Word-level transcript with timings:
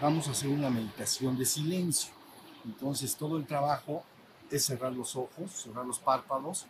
Vamos 0.00 0.28
a 0.28 0.30
hacer 0.30 0.48
una 0.48 0.70
meditación 0.70 1.36
de 1.36 1.44
silencio. 1.44 2.12
Entonces 2.64 3.16
todo 3.16 3.36
el 3.36 3.46
trabajo 3.46 4.04
es 4.48 4.64
cerrar 4.64 4.92
los 4.92 5.16
ojos, 5.16 5.50
cerrar 5.50 5.84
los 5.84 5.98
párpados 5.98 6.66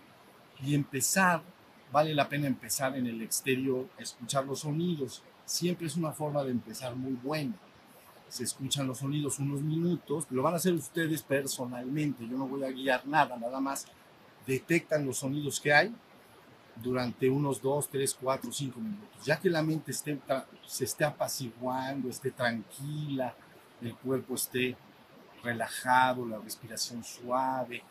y 0.64 0.74
empezar, 0.74 1.42
vale 1.92 2.14
la 2.14 2.26
pena 2.26 2.46
empezar 2.46 2.96
en 2.96 3.06
el 3.06 3.20
exterior, 3.20 3.86
escuchar 3.98 4.46
los 4.46 4.60
sonidos. 4.60 5.22
Siempre 5.44 5.86
es 5.86 5.96
una 5.96 6.12
forma 6.12 6.42
de 6.42 6.52
empezar 6.52 6.96
muy 6.96 7.12
buena. 7.12 7.54
Se 8.30 8.44
escuchan 8.44 8.86
los 8.86 8.98
sonidos 8.98 9.38
unos 9.40 9.60
minutos, 9.60 10.26
lo 10.30 10.42
van 10.42 10.54
a 10.54 10.56
hacer 10.56 10.72
ustedes 10.72 11.22
personalmente, 11.22 12.26
yo 12.26 12.38
no 12.38 12.46
voy 12.46 12.64
a 12.64 12.70
guiar 12.70 13.06
nada, 13.06 13.36
nada 13.36 13.60
más 13.60 13.86
detectan 14.46 15.04
los 15.04 15.18
sonidos 15.18 15.60
que 15.60 15.72
hay 15.72 15.94
durante 16.76 17.28
unos 17.28 17.60
2, 17.60 17.88
3, 17.90 18.16
4, 18.22 18.52
5 18.52 18.80
minutos. 18.80 19.26
Ya 19.26 19.38
que 19.38 19.50
la 19.50 19.62
mente 19.62 19.90
esté, 19.90 20.18
se 20.64 20.84
esté 20.84 21.04
apaciguando, 21.04 22.08
esté 22.08 22.30
tranquila, 22.30 23.34
el 23.82 23.94
cuerpo 23.96 24.36
esté 24.36 24.76
relajado, 25.42 26.24
la 26.24 26.38
respiración 26.38 27.02
suave, 27.02 27.82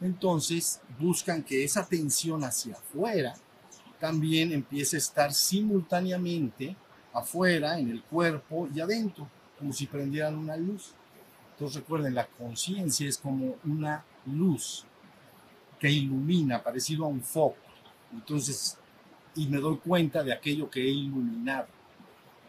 entonces 0.00 0.80
buscan 0.98 1.42
que 1.42 1.64
esa 1.64 1.86
tensión 1.86 2.44
hacia 2.44 2.74
afuera 2.74 3.34
también 3.98 4.52
empiece 4.52 4.96
a 4.96 4.98
estar 4.98 5.32
simultáneamente 5.32 6.76
afuera, 7.14 7.78
en 7.78 7.90
el 7.90 8.02
cuerpo 8.02 8.68
y 8.74 8.80
adentro, 8.80 9.26
como 9.58 9.72
si 9.72 9.86
prendieran 9.86 10.36
una 10.36 10.56
luz. 10.56 10.92
Entonces 11.52 11.80
recuerden, 11.80 12.14
la 12.14 12.26
conciencia 12.26 13.08
es 13.08 13.18
como 13.18 13.56
una 13.64 14.04
luz 14.26 14.84
que 15.78 15.90
ilumina, 15.90 16.62
parecido 16.62 17.04
a 17.04 17.08
un 17.08 17.22
foco. 17.22 17.56
Entonces, 18.12 18.78
y 19.34 19.46
me 19.48 19.58
doy 19.58 19.76
cuenta 19.78 20.22
de 20.22 20.32
aquello 20.32 20.70
que 20.70 20.80
he 20.80 20.90
iluminado. 20.90 21.68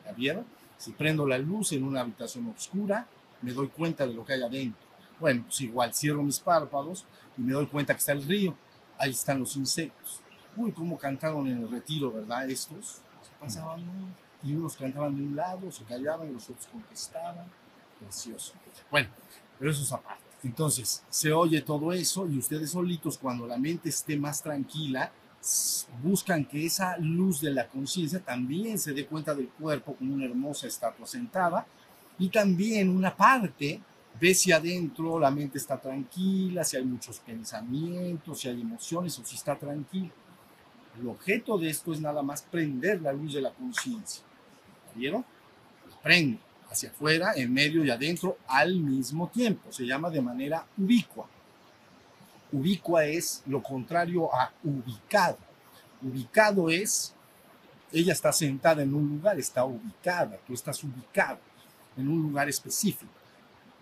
¿Ya 0.06 0.12
vieron? 0.14 0.46
Si 0.78 0.92
prendo 0.92 1.26
la 1.26 1.38
luz 1.38 1.72
en 1.74 1.84
una 1.84 2.02
habitación 2.02 2.48
oscura, 2.50 3.08
me 3.42 3.52
doy 3.52 3.68
cuenta 3.68 4.06
de 4.06 4.14
lo 4.14 4.26
que 4.26 4.34
hay 4.34 4.44
adentro. 4.44 4.88
Bueno, 5.20 5.44
pues 5.46 5.62
igual 5.62 5.94
cierro 5.94 6.24
mis 6.24 6.40
párpados 6.40 7.06
y 7.38 7.42
me 7.42 7.54
doy 7.54 7.66
cuenta 7.68 7.94
que 7.94 8.00
está 8.00 8.12
el 8.12 8.24
río. 8.24 8.56
Ahí 8.98 9.12
están 9.12 9.40
los 9.40 9.56
insectos. 9.56 10.22
Uy, 10.56 10.72
cómo 10.72 10.98
cantaron 10.98 11.48
en 11.48 11.60
el 11.60 11.70
retiro, 11.70 12.12
¿verdad? 12.12 12.50
Estos 12.50 13.02
pasaban 13.40 13.82
y 14.48 14.56
unos 14.56 14.78
cantaban 14.78 15.16
de 15.16 15.24
un 15.24 15.36
lado, 15.36 15.72
se 15.72 15.84
callaban 15.84 16.30
y 16.30 16.34
los 16.34 16.50
otros 16.50 16.68
contestaban. 16.68 17.46
Precioso. 18.00 18.54
Bueno, 18.92 19.10
pero 19.58 19.72
eso 19.72 19.82
es 19.82 19.92
aparte. 19.92 20.24
Entonces, 20.44 21.04
se 21.10 21.34
oye 21.34 21.62
todo 21.62 21.92
eso 21.92 22.28
y 22.28 22.38
ustedes 22.38 22.72
solitos, 22.72 23.18
cuando 23.18 23.48
la 23.48 23.58
mente 23.58 23.90
esté 23.90 24.18
más 24.18 24.42
tranquila, 24.42 25.12
buscan 26.04 26.46
que 26.46 26.66
esa 26.66 26.98
luz 26.98 27.42
de 27.42 27.52
la 27.52 27.68
conciencia 27.68 28.20
también 28.20 28.78
se 28.78 28.94
dé 28.94 29.06
cuenta 29.06 29.34
del 29.34 29.50
cuerpo 29.50 29.96
como 29.96 30.14
una 30.14 30.26
hermosa 30.26 30.68
estatua 30.68 31.06
sentada 31.06 31.66
y 32.20 32.30
también 32.30 32.90
una 32.90 33.16
parte 33.16 33.82
ve 34.20 34.34
si 34.34 34.52
adentro 34.52 35.20
la 35.20 35.32
mente 35.32 35.58
está 35.58 35.80
tranquila, 35.80 36.64
si 36.64 36.78
hay 36.78 36.86
muchos 36.86 37.20
pensamientos, 37.20 38.40
si 38.40 38.50
hay 38.50 38.62
emociones 38.62 39.18
o 39.20 39.26
si 39.26 39.36
está 39.36 39.58
tranquila. 39.58 40.12
El 41.00 41.08
objeto 41.08 41.58
de 41.58 41.70
esto 41.70 41.94
es 41.94 42.02
nada 42.02 42.24
más 42.24 42.42
prender 42.42 43.02
la 43.02 43.14
luz 43.14 43.34
de 43.34 43.42
la 43.42 43.52
conciencia. 43.52 44.24
¿Vieron? 44.98 45.24
Prende 46.04 46.40
hacia 46.70 46.90
afuera, 46.90 47.34
en 47.36 47.54
medio 47.54 47.84
y 47.84 47.90
adentro 47.90 48.38
al 48.48 48.76
mismo 48.80 49.30
tiempo. 49.30 49.72
Se 49.72 49.86
llama 49.86 50.10
de 50.10 50.22
manera 50.22 50.66
ubicua. 50.78 51.28
Ubicua 52.52 53.06
es 53.06 53.44
lo 53.46 53.62
contrario 53.62 54.34
a 54.34 54.52
ubicado. 54.64 55.38
Ubicado 56.02 56.70
es, 56.70 57.14
ella 57.92 58.14
está 58.14 58.32
sentada 58.32 58.84
en 58.84 58.94
un 58.94 59.08
lugar, 59.08 59.40
está 59.40 59.66
ubicada, 59.66 60.38
tú 60.46 60.54
estás 60.54 60.84
ubicado 60.84 61.40
en 61.96 62.08
un 62.08 62.22
lugar 62.22 62.48
específico. 62.48 63.12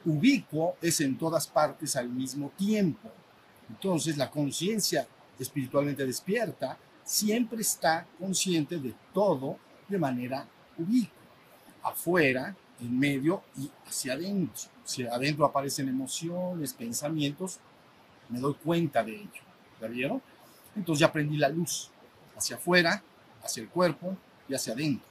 Ubicuo 0.06 0.78
es 0.82 1.02
en 1.02 1.18
todas 1.18 1.48
partes 1.48 1.96
al 1.96 2.10
mismo 2.10 2.52
tiempo. 2.56 3.12
Entonces 3.70 4.18
la 4.18 4.30
conciencia 4.30 5.08
espiritualmente 5.40 6.06
despierta 6.06 6.78
siempre 7.04 7.62
está 7.62 8.08
consciente 8.20 8.78
de 8.78 8.94
todo 9.14 9.58
de 9.88 9.98
manera 9.98 10.48
ubicua. 10.78 11.12
Afuera, 11.84 12.56
en 12.80 12.98
medio 12.98 13.44
y 13.58 13.70
hacia 13.88 14.14
adentro. 14.14 14.70
Si 14.84 15.04
adentro 15.04 15.46
aparecen 15.46 15.88
emociones, 15.88 16.74
pensamientos, 16.74 17.60
me 18.30 18.40
doy 18.40 18.56
cuenta 18.56 19.04
de 19.04 19.16
ello. 19.16 19.42
¿Ya 19.82 19.88
vieron? 19.88 20.22
Entonces 20.76 21.00
ya 21.00 21.08
aprendí 21.08 21.38
la 21.38 21.50
luz 21.50 21.90
hacia 22.36 22.58
afuera, 22.58 23.02
hacia 23.44 23.64
el 23.64 23.70
cuerpo 23.70 24.18
y 24.48 24.54
hacia 24.54 24.74
adentro. 24.74 25.08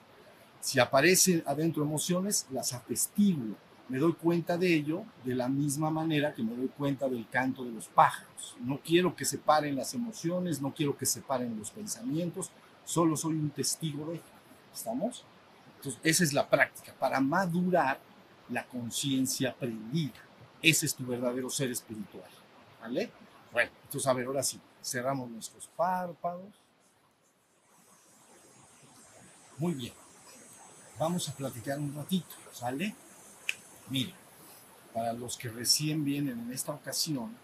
Si 0.61 0.79
aparecen 0.79 1.43
adentro 1.47 1.83
emociones, 1.83 2.47
las 2.51 2.73
atestiguo. 2.73 3.57
Me 3.89 3.99
doy 3.99 4.15
cuenta 4.15 4.57
de 4.57 4.75
ello 4.75 5.05
de 5.23 5.35
la 5.35 5.47
misma 5.49 5.91
manera 5.91 6.33
que 6.33 6.43
me 6.43 6.57
doy 6.57 6.69
cuenta 6.69 7.07
del 7.07 7.29
canto 7.29 7.65
de 7.65 7.71
los 7.71 7.87
pájaros. 7.89 8.57
No 8.61 8.81
quiero 8.83 9.15
que 9.15 9.27
separen 9.27 9.77
las 9.77 9.93
emociones, 9.93 10.63
no 10.63 10.73
quiero 10.73 10.97
que 10.97 11.05
separen 11.05 11.59
los 11.59 11.71
pensamientos, 11.71 12.51
solo 12.85 13.15
soy 13.15 13.35
un 13.35 13.51
testigo 13.51 14.07
de 14.07 14.15
ello. 14.15 14.23
¿Estamos? 14.73 15.25
Entonces, 15.85 16.01
esa 16.03 16.25
es 16.25 16.33
la 16.33 16.49
práctica 16.49 16.95
para 16.99 17.21
madurar 17.21 18.01
la 18.49 18.67
conciencia 18.67 19.51
aprendida. 19.51 20.21
Ese 20.63 20.87
es 20.87 20.95
tu 20.95 21.05
verdadero 21.07 21.51
ser 21.51 21.71
espiritual. 21.71 22.31
¿Vale? 22.81 23.11
Bueno, 23.53 23.71
entonces, 23.85 24.07
a 24.07 24.13
ver, 24.13 24.27
ahora 24.27 24.43
sí, 24.43 24.61
cerramos 24.83 25.31
nuestros 25.31 25.69
párpados. 25.69 26.53
Muy 29.59 29.75
bien 29.75 29.93
vamos 30.99 31.29
a 31.29 31.33
platicar 31.33 31.79
un 31.79 31.95
ratito, 31.95 32.35
¿sale? 32.53 32.95
Mire, 33.89 34.15
para 34.93 35.13
los 35.13 35.37
que 35.37 35.49
recién 35.49 36.05
vienen 36.05 36.39
en 36.41 36.53
esta 36.53 36.73
ocasión, 36.73 37.37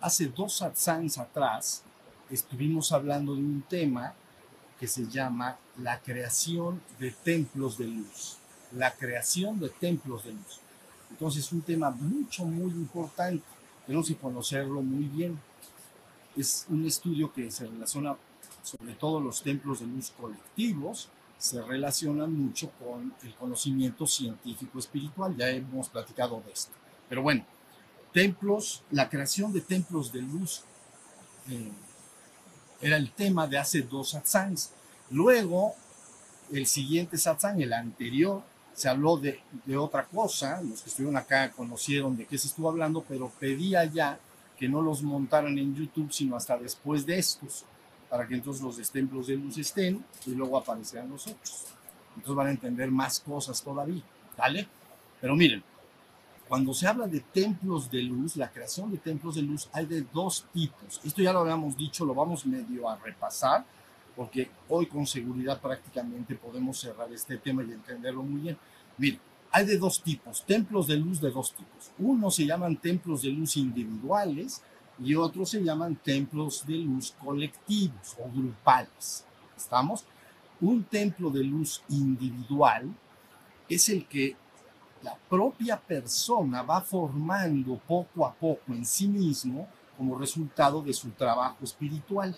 hace 0.00 0.26
dos 0.26 0.58
satsangs 0.58 1.18
atrás 1.18 1.82
estuvimos 2.30 2.92
hablando 2.92 3.34
de 3.34 3.40
un 3.40 3.62
tema 3.62 4.14
que 4.78 4.86
se 4.86 5.06
llama 5.06 5.58
la 5.82 6.00
creación 6.00 6.80
de 6.98 7.10
templos 7.10 7.78
de 7.78 7.86
luz. 7.86 8.36
La 8.72 8.94
creación 8.94 9.58
de 9.58 9.68
templos 9.68 10.24
de 10.24 10.32
luz. 10.32 10.60
Entonces, 11.10 11.44
es 11.44 11.52
un 11.52 11.62
tema 11.62 11.90
mucho, 11.90 12.44
muy 12.44 12.70
importante. 12.70 13.44
Tenemos 13.86 14.06
que 14.06 14.16
conocerlo 14.16 14.82
muy 14.82 15.04
bien. 15.04 15.38
Es 16.36 16.66
un 16.68 16.86
estudio 16.86 17.32
que 17.32 17.50
se 17.50 17.66
relaciona 17.66 18.16
sobre 18.62 18.92
todo 18.94 19.20
los 19.20 19.42
templos 19.42 19.80
de 19.80 19.86
luz 19.86 20.12
colectivos 20.18 21.08
se 21.40 21.62
relacionan 21.62 22.34
mucho 22.34 22.70
con 22.72 23.14
el 23.22 23.34
conocimiento 23.34 24.06
científico 24.06 24.78
espiritual. 24.78 25.34
Ya 25.36 25.48
hemos 25.48 25.88
platicado 25.88 26.42
de 26.44 26.52
esto. 26.52 26.72
Pero 27.08 27.22
bueno, 27.22 27.46
templos, 28.12 28.82
la 28.90 29.08
creación 29.08 29.50
de 29.50 29.62
templos 29.62 30.12
de 30.12 30.20
luz 30.20 30.62
eh, 31.48 31.72
era 32.82 32.98
el 32.98 33.10
tema 33.12 33.46
de 33.46 33.56
hace 33.56 33.80
dos 33.80 34.10
satsangs. 34.10 34.72
Luego, 35.10 35.74
el 36.52 36.66
siguiente 36.66 37.18
satsang, 37.18 37.60
el 37.60 37.72
anterior, 37.72 38.42
se 38.72 38.88
habló 38.88 39.16
de, 39.16 39.40
de, 39.66 39.76
otra 39.76 40.06
cosa. 40.06 40.60
Los 40.62 40.82
que 40.82 40.90
estuvieron 40.90 41.16
acá 41.16 41.50
conocieron 41.50 42.16
de 42.16 42.26
qué 42.26 42.38
se 42.38 42.48
estuvo 42.48 42.68
hablando, 42.68 43.04
pero 43.06 43.30
pedía 43.38 43.84
ya 43.84 44.18
que 44.56 44.68
no 44.68 44.82
los 44.82 45.02
montaran 45.02 45.58
en 45.58 45.74
YouTube, 45.74 46.12
sino 46.12 46.36
hasta 46.36 46.56
después 46.56 47.04
de 47.06 47.18
estos 47.18 47.64
para 48.10 48.26
que 48.26 48.34
entonces 48.34 48.62
los 48.62 48.90
templos 48.90 49.28
de 49.28 49.36
luz 49.36 49.56
estén 49.56 50.04
y 50.26 50.32
luego 50.32 50.58
aparecerán 50.58 51.08
los 51.08 51.28
otros. 51.28 51.66
Entonces 52.16 52.34
van 52.34 52.48
a 52.48 52.50
entender 52.50 52.90
más 52.90 53.20
cosas 53.20 53.62
todavía, 53.62 54.02
¿vale? 54.36 54.66
Pero 55.20 55.36
miren, 55.36 55.62
cuando 56.48 56.74
se 56.74 56.88
habla 56.88 57.06
de 57.06 57.20
templos 57.20 57.88
de 57.88 58.02
luz, 58.02 58.36
la 58.36 58.50
creación 58.50 58.90
de 58.90 58.98
templos 58.98 59.36
de 59.36 59.42
luz 59.42 59.68
hay 59.72 59.86
de 59.86 60.02
dos 60.12 60.44
tipos. 60.52 61.00
Esto 61.04 61.22
ya 61.22 61.32
lo 61.32 61.40
habíamos 61.40 61.76
dicho, 61.76 62.04
lo 62.04 62.12
vamos 62.12 62.44
medio 62.44 62.88
a 62.88 62.96
repasar, 62.96 63.64
porque 64.14 64.50
hoy 64.68 64.86
con 64.86 65.06
seguridad 65.06 65.60
prácticamente 65.60 66.34
podemos 66.34 66.78
cerrar 66.78 67.12
este 67.12 67.36
tema 67.38 67.62
y 67.62 67.72
entenderlo 67.72 68.22
muy 68.22 68.40
bien. 68.40 68.58
Miren, 68.98 69.20
hay 69.52 69.66
de 69.66 69.78
dos 69.78 70.02
tipos, 70.02 70.44
templos 70.44 70.86
de 70.86 70.96
luz 70.96 71.20
de 71.20 71.30
dos 71.30 71.52
tipos. 71.52 71.90
Uno 71.98 72.30
se 72.30 72.46
llaman 72.46 72.76
templos 72.76 73.22
de 73.22 73.30
luz 73.30 73.56
individuales, 73.56 74.62
y 75.02 75.14
otros 75.14 75.50
se 75.50 75.62
llaman 75.62 75.96
templos 75.96 76.64
de 76.66 76.76
luz 76.76 77.14
colectivos 77.22 78.16
o 78.18 78.30
grupales. 78.30 79.24
¿Estamos? 79.56 80.04
Un 80.60 80.84
templo 80.84 81.30
de 81.30 81.42
luz 81.42 81.82
individual 81.88 82.94
es 83.68 83.88
el 83.88 84.06
que 84.06 84.36
la 85.02 85.16
propia 85.28 85.80
persona 85.80 86.62
va 86.62 86.82
formando 86.82 87.78
poco 87.78 88.26
a 88.26 88.34
poco 88.34 88.72
en 88.72 88.84
sí 88.84 89.08
mismo 89.08 89.66
como 89.96 90.18
resultado 90.18 90.82
de 90.82 90.92
su 90.92 91.10
trabajo 91.10 91.64
espiritual. 91.64 92.36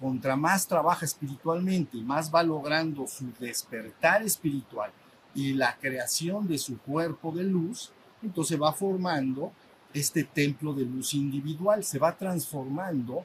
Contra 0.00 0.34
más 0.34 0.66
trabaja 0.66 1.04
espiritualmente, 1.04 1.98
más 1.98 2.32
va 2.34 2.42
logrando 2.42 3.06
su 3.06 3.30
despertar 3.38 4.22
espiritual 4.22 4.90
y 5.34 5.52
la 5.52 5.76
creación 5.76 6.48
de 6.48 6.58
su 6.58 6.78
cuerpo 6.78 7.30
de 7.32 7.44
luz, 7.44 7.92
entonces 8.22 8.60
va 8.60 8.72
formando 8.72 9.52
este 9.92 10.24
templo 10.24 10.72
de 10.72 10.84
luz 10.86 11.12
individual, 11.14 11.84
se 11.84 11.98
va 11.98 12.16
transformando, 12.16 13.24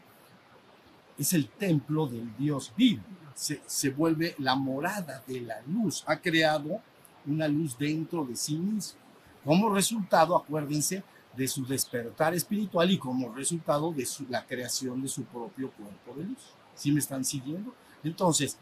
es 1.17 1.31
el 1.33 1.47
templo 1.47 2.07
del 2.07 2.35
Dios 2.37 2.73
vivo, 2.75 3.03
se, 3.33 3.61
se 3.65 3.89
vuelve 3.89 4.35
la 4.39 4.55
morada 4.55 5.23
de 5.27 5.41
la 5.41 5.61
luz, 5.67 6.03
ha 6.07 6.17
creado 6.19 6.81
una 7.25 7.47
luz 7.47 7.77
dentro 7.77 8.25
de 8.25 8.35
sí 8.35 8.57
mismo. 8.57 8.99
Como 9.43 9.69
resultado, 9.69 10.35
acuérdense, 10.35 11.03
de 11.35 11.47
su 11.47 11.65
despertar 11.65 12.33
espiritual 12.33 12.89
y 12.91 12.97
como 12.97 13.33
resultado 13.33 13.91
de 13.91 14.05
su- 14.05 14.25
la 14.29 14.45
creación 14.45 15.01
de 15.01 15.07
su 15.07 15.23
propio 15.23 15.69
cuerpo 15.71 16.13
de 16.17 16.23
luz. 16.25 16.54
¿Sí 16.75 16.91
me 16.91 16.99
están 16.99 17.25
siguiendo? 17.25 17.73
Entonces, 18.03 18.57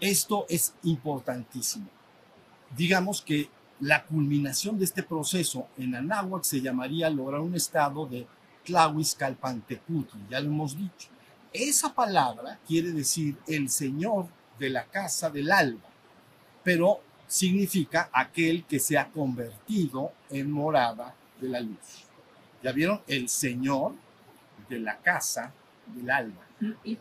esto 0.00 0.46
es 0.48 0.74
importantísimo. 0.82 1.88
Digamos 2.76 3.22
que 3.22 3.48
la 3.80 4.04
culminación 4.04 4.78
de 4.78 4.84
este 4.84 5.02
proceso 5.02 5.68
en 5.76 5.94
Anáhuac 5.94 6.44
se 6.44 6.60
llamaría 6.60 7.10
lograr 7.10 7.40
un 7.40 7.54
estado 7.54 8.06
de 8.06 8.26
Tlahuizcalpantecutli, 8.64 10.26
ya 10.30 10.40
lo 10.40 10.46
hemos 10.46 10.76
dicho. 10.76 11.08
Esa 11.52 11.92
palabra 11.92 12.58
quiere 12.66 12.92
decir 12.92 13.36
el 13.46 13.68
señor 13.68 14.26
de 14.58 14.70
la 14.70 14.84
casa 14.84 15.30
del 15.30 15.50
alba, 15.50 15.88
pero 16.62 17.00
significa 17.26 18.08
aquel 18.12 18.64
que 18.64 18.78
se 18.78 18.96
ha 18.96 19.08
convertido 19.10 20.12
en 20.30 20.50
morada 20.50 21.14
de 21.40 21.48
la 21.48 21.60
luz. 21.60 22.04
¿Ya 22.62 22.72
vieron? 22.72 23.00
El 23.06 23.28
señor 23.28 23.94
de 24.68 24.78
la 24.78 24.98
casa 24.98 25.52
del 25.86 26.08
alba. 26.10 26.42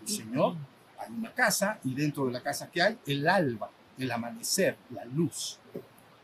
Señor, 0.06 0.56
hay 0.98 1.14
una 1.14 1.34
casa 1.34 1.80
y 1.84 1.94
dentro 1.94 2.26
de 2.26 2.32
la 2.32 2.42
casa 2.42 2.70
que 2.70 2.82
hay, 2.82 2.98
el 3.06 3.28
alba, 3.28 3.70
el 3.98 4.12
amanecer, 4.12 4.78
la 4.92 5.06
luz. 5.06 5.60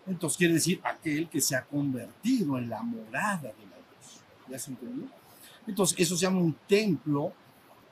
Entonces 0.06 0.38
quiere 0.38 0.54
decir 0.54 0.80
aquel 0.84 1.30
que 1.30 1.42
se 1.42 1.56
ha 1.56 1.64
convertido 1.64 2.58
en 2.58 2.70
la 2.70 2.82
morada 2.82 3.42
de 3.42 3.66
la 3.66 3.78
luz. 3.78 4.22
¿Ya 4.50 4.58
se 4.58 4.72
entendió? 4.72 5.08
Entonces 5.68 6.00
eso 6.00 6.16
se 6.16 6.26
llama 6.26 6.40
un 6.40 6.56
templo 6.68 7.34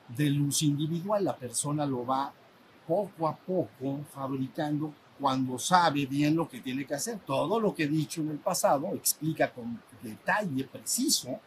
de 0.08 0.30
luz 0.30 0.62
individual. 0.62 1.24
La 1.24 1.36
persona 1.36 1.84
lo 1.84 2.06
va 2.06 2.32
poco 2.86 3.28
a 3.28 3.36
poco 3.36 4.00
fabricando 4.12 4.94
cuando 5.18 5.58
sabe 5.58 6.06
bien 6.06 6.36
lo 6.36 6.48
que 6.48 6.60
tiene 6.60 6.86
que 6.86 6.94
hacer. 6.94 7.18
Todo 7.20 7.60
lo 7.60 7.74
que 7.74 7.84
he 7.84 7.88
dicho 7.88 8.20
en 8.20 8.30
el 8.30 8.38
pasado 8.38 8.94
explica 8.94 9.50
con 9.52 9.80
detalle 10.02 10.64
preciso 10.64 11.40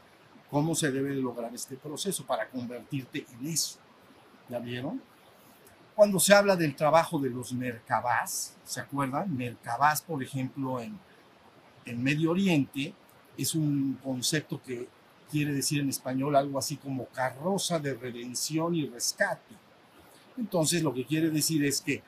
cómo 0.50 0.76
se 0.76 0.92
debe 0.92 1.16
de 1.16 1.22
lograr 1.22 1.54
este 1.54 1.76
proceso 1.78 2.26
para 2.26 2.50
convertirte 2.50 3.26
en 3.34 3.48
eso. 3.48 3.80
¿Ya 4.50 4.60
vieron? 4.60 5.02
Cuando 5.96 6.20
se 6.20 6.34
habla 6.34 6.56
del 6.56 6.76
trabajo 6.76 7.20
de 7.20 7.30
los 7.30 7.54
merkabás, 7.54 8.56
¿se 8.64 8.80
acuerdan? 8.80 9.36
Merkabás, 9.36 10.02
por 10.02 10.24
ejemplo, 10.24 10.80
en, 10.80 10.98
en 11.86 12.02
Medio 12.02 12.32
Oriente, 12.32 12.94
es 13.38 13.54
un 13.54 14.00
concepto 14.04 14.62
que 14.62 14.88
quiere 15.30 15.54
decir 15.54 15.82
en 15.82 15.90
español 15.90 16.36
algo 16.36 16.58
así 16.58 16.78
como 16.78 17.06
carroza 17.08 17.80
de 17.80 17.94
redención 17.94 18.76
y 18.76 18.88
rescate. 18.88 19.56
Entonces, 20.38 20.82
lo 20.82 20.94
que 20.94 21.06
quiere 21.06 21.30
decir 21.30 21.64
es 21.66 21.82
que 21.82 22.02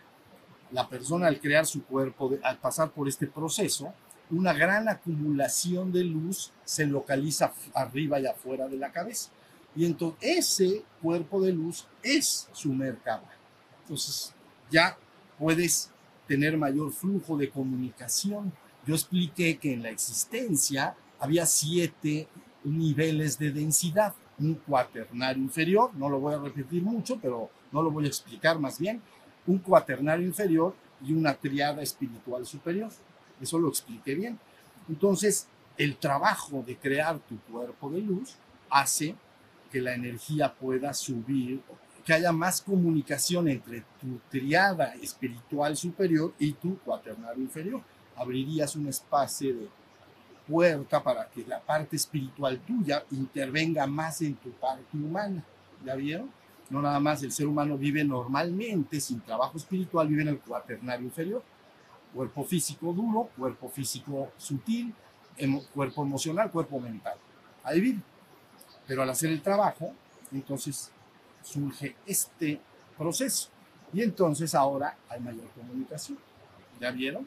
la 0.71 0.87
persona 0.87 1.27
al 1.27 1.39
crear 1.39 1.65
su 1.65 1.83
cuerpo, 1.83 2.31
al 2.43 2.57
pasar 2.57 2.91
por 2.91 3.07
este 3.07 3.27
proceso, 3.27 3.93
una 4.29 4.53
gran 4.53 4.87
acumulación 4.87 5.91
de 5.91 6.05
luz 6.05 6.51
se 6.63 6.85
localiza 6.85 7.51
arriba 7.73 8.19
y 8.19 8.25
afuera 8.25 8.67
de 8.67 8.77
la 8.77 8.91
cabeza. 8.91 9.29
Y 9.75 9.85
entonces 9.85 10.19
ese 10.21 10.83
cuerpo 11.01 11.41
de 11.41 11.53
luz 11.53 11.87
es 12.03 12.49
su 12.51 12.73
mercado. 12.73 13.23
Entonces 13.83 14.33
ya 14.69 14.97
puedes 15.37 15.91
tener 16.27 16.57
mayor 16.57 16.91
flujo 16.91 17.37
de 17.37 17.49
comunicación. 17.49 18.51
Yo 18.85 18.95
expliqué 18.95 19.57
que 19.57 19.73
en 19.73 19.83
la 19.83 19.89
existencia 19.89 20.95
había 21.19 21.45
siete 21.45 22.27
niveles 22.63 23.37
de 23.37 23.51
densidad. 23.51 24.13
Un 24.39 24.55
cuaternario 24.55 25.43
inferior, 25.43 25.91
no 25.95 26.09
lo 26.09 26.19
voy 26.19 26.33
a 26.33 26.39
repetir 26.39 26.81
mucho, 26.81 27.19
pero 27.21 27.49
no 27.71 27.81
lo 27.81 27.91
voy 27.91 28.05
a 28.05 28.07
explicar 28.07 28.59
más 28.59 28.79
bien. 28.79 29.01
Un 29.45 29.59
cuaternario 29.59 30.25
inferior 30.25 30.75
y 31.03 31.13
una 31.13 31.33
triada 31.33 31.81
espiritual 31.81 32.45
superior. 32.45 32.89
Eso 33.39 33.59
lo 33.59 33.69
expliqué 33.69 34.15
bien. 34.15 34.39
Entonces, 34.87 35.47
el 35.77 35.97
trabajo 35.97 36.63
de 36.65 36.77
crear 36.77 37.19
tu 37.19 37.39
cuerpo 37.51 37.89
de 37.89 38.01
luz 38.01 38.35
hace 38.69 39.15
que 39.71 39.81
la 39.81 39.95
energía 39.95 40.53
pueda 40.53 40.93
subir, 40.93 41.61
que 42.05 42.13
haya 42.13 42.31
más 42.31 42.61
comunicación 42.61 43.47
entre 43.47 43.83
tu 43.99 44.19
triada 44.29 44.95
espiritual 44.95 45.77
superior 45.77 46.33
y 46.39 46.53
tu 46.53 46.77
cuaternario 46.79 47.43
inferior. 47.43 47.81
Abrirías 48.15 48.75
un 48.75 48.87
espacio 48.87 49.55
de 49.55 49.69
puerta 50.47 51.01
para 51.01 51.29
que 51.29 51.45
la 51.45 51.59
parte 51.59 51.95
espiritual 51.95 52.59
tuya 52.59 53.03
intervenga 53.11 53.87
más 53.87 54.21
en 54.21 54.35
tu 54.35 54.51
parte 54.51 54.97
humana. 54.97 55.43
¿Ya 55.85 55.95
vieron? 55.95 56.29
No 56.69 56.81
nada 56.81 56.99
más 56.99 57.21
el 57.23 57.31
ser 57.31 57.47
humano 57.47 57.77
vive 57.77 58.03
normalmente 58.03 58.99
sin 58.99 59.21
trabajo 59.21 59.57
espiritual, 59.57 60.07
vive 60.07 60.23
en 60.23 60.29
el 60.29 60.39
cuaternario 60.39 61.05
inferior. 61.05 61.43
Cuerpo 62.13 62.43
físico 62.43 62.93
duro, 62.93 63.29
cuerpo 63.37 63.69
físico 63.69 64.31
sutil, 64.37 64.93
cuerpo 65.73 66.03
emocional, 66.03 66.51
cuerpo 66.51 66.79
mental. 66.79 67.15
Ahí 67.63 67.79
vive. 67.79 68.01
Pero 68.91 69.03
al 69.03 69.09
hacer 69.09 69.29
el 69.29 69.41
trabajo, 69.41 69.93
entonces 70.33 70.91
surge 71.41 71.95
este 72.05 72.59
proceso. 72.97 73.47
Y 73.93 74.01
entonces 74.01 74.53
ahora 74.53 74.97
hay 75.07 75.21
mayor 75.21 75.47
comunicación. 75.51 76.17
¿Ya 76.77 76.91
vieron? 76.91 77.25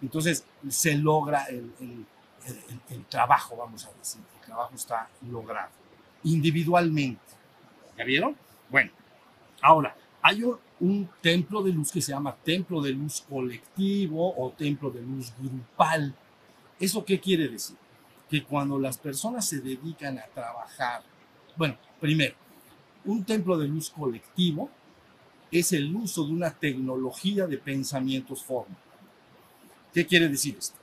Entonces 0.00 0.44
se 0.68 0.94
logra 0.94 1.46
el, 1.46 1.72
el- 1.80 3.04
trabajo, 3.06 3.56
vamos 3.56 3.84
a 3.86 3.92
decir. 3.98 4.22
El 4.38 4.46
trabajo 4.46 4.72
está 4.76 5.08
logrado 5.28 5.70
individualmente. 6.22 7.20
¿Ya 7.98 8.04
vieron? 8.04 8.36
Bueno, 8.68 8.92
ahora 9.60 9.96
hay 10.22 10.44
un 10.78 11.10
templo 11.20 11.60
de 11.60 11.72
luz 11.72 11.90
que 11.90 12.00
se 12.00 12.12
llama 12.12 12.36
templo 12.36 12.80
de 12.80 12.92
luz 12.92 13.24
colectivo 13.28 14.32
o 14.40 14.52
templo 14.52 14.90
de 14.92 15.02
luz 15.02 15.32
grupal. 15.40 16.14
¿Eso 16.78 17.04
qué 17.04 17.18
quiere 17.18 17.48
decir? 17.48 17.76
Que 18.30 18.44
cuando 18.44 18.78
las 18.78 18.96
personas 18.96 19.44
se 19.46 19.58
dedican 19.60 20.18
a 20.18 20.26
trabajar, 20.26 21.02
bueno, 21.56 21.76
primero, 22.00 22.36
un 23.04 23.24
templo 23.24 23.58
de 23.58 23.66
luz 23.66 23.90
colectivo 23.90 24.70
es 25.50 25.72
el 25.72 25.94
uso 25.94 26.24
de 26.24 26.32
una 26.32 26.50
tecnología 26.52 27.46
de 27.48 27.58
pensamientos 27.58 28.44
forma. 28.44 28.76
¿Qué 29.92 30.06
quiere 30.06 30.28
decir 30.28 30.56
esto? 30.56 30.76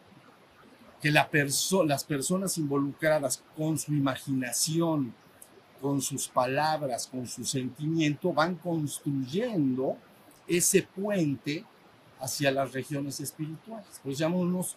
Que 1.02 1.10
las 1.10 2.04
personas 2.04 2.58
involucradas 2.58 3.42
con 3.56 3.78
su 3.78 3.94
imaginación, 3.94 5.14
con 5.80 6.02
sus 6.02 6.28
palabras, 6.28 7.08
con 7.08 7.28
su 7.28 7.46
sentimiento, 7.46 8.34
van 8.34 8.56
construyendo 8.56 9.96
ese 10.48 10.82
puente 10.82 11.64
hacia 12.20 12.52
las 12.52 12.74
regiones 12.74 13.22
espirituales. 13.22 14.02
Pues 14.04 14.18
llamamos, 14.18 14.76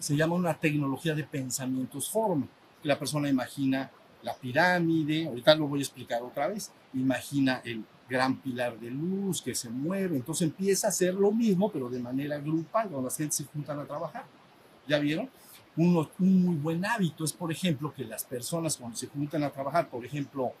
se 0.00 0.16
llama 0.16 0.34
una 0.34 0.54
tecnología 0.54 1.14
de 1.14 1.22
pensamientos 1.24 2.10
forma, 2.10 2.48
la 2.82 2.98
persona 2.98 3.28
imagina 3.28 3.90
la 4.22 4.34
pirámide, 4.34 5.26
ahorita 5.28 5.54
lo 5.54 5.68
voy 5.68 5.80
a 5.80 5.82
explicar 5.82 6.22
otra 6.22 6.48
vez, 6.48 6.72
imagina 6.94 7.60
el 7.64 7.84
gran 8.08 8.36
pilar 8.38 8.78
de 8.80 8.90
luz 8.90 9.40
que 9.40 9.54
se 9.54 9.70
mueve, 9.70 10.16
entonces 10.16 10.48
empieza 10.48 10.88
a 10.88 10.90
hacer 10.90 11.14
lo 11.14 11.30
mismo, 11.30 11.70
pero 11.70 11.88
de 11.88 12.00
manera 12.00 12.38
grupal, 12.38 12.88
cuando 12.88 13.06
las 13.06 13.16
gente 13.16 13.36
se 13.36 13.44
juntan 13.44 13.78
a 13.78 13.84
trabajar. 13.84 14.24
¿Ya 14.88 14.98
vieron? 14.98 15.30
Uno- 15.76 16.10
un 16.18 16.44
muy 16.44 16.56
buen 16.56 16.84
hábito 16.84 17.24
es, 17.24 17.32
por 17.32 17.52
ejemplo, 17.52 17.94
que 17.94 18.04
las 18.04 18.24
personas 18.24 18.76
cuando 18.76 18.96
se 18.96 19.06
juntan 19.06 19.44
a 19.44 19.50
trabajar, 19.50 19.88
por 19.88 20.04
ejemplo, 20.04 20.52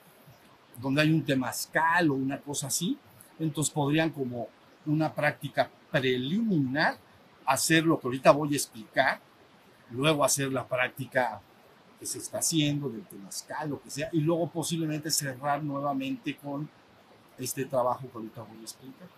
donde 0.80 1.02
hay 1.02 1.12
un 1.12 1.24
temazcal 1.24 2.10
o 2.10 2.14
una 2.14 2.38
cosa 2.40 2.68
así, 2.68 2.96
entonces 3.38 3.72
podrían 3.72 4.10
como 4.10 4.48
una 4.86 5.12
práctica 5.12 5.68
preliminar 5.90 6.96
hacer 7.44 7.84
lo 7.84 7.98
que 7.98 8.06
ahorita 8.06 8.30
voy 8.30 8.52
a 8.52 8.56
explicar, 8.56 9.20
luego 9.90 10.24
hacer 10.24 10.52
la 10.52 10.66
práctica 10.66 11.40
que 11.98 12.06
se 12.06 12.18
está 12.18 12.38
haciendo 12.38 12.88
del 12.88 13.04
temazcal, 13.04 13.70
lo 13.70 13.82
que 13.82 13.90
sea, 13.90 14.08
y 14.12 14.20
luego 14.20 14.48
posiblemente 14.48 15.10
cerrar 15.10 15.62
nuevamente 15.62 16.36
con 16.36 16.68
este 17.38 17.64
trabajo 17.66 18.08
que 18.10 18.16
ahorita 18.16 18.42
voy 18.42 18.58
a 18.58 18.62
explicar. 18.62 19.08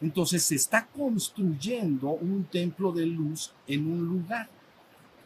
Entonces 0.00 0.42
se 0.42 0.56
está 0.56 0.86
construyendo 0.86 2.08
un 2.08 2.44
templo 2.44 2.90
de 2.90 3.06
luz 3.06 3.52
en 3.66 3.90
un 3.90 4.04
lugar. 4.04 4.48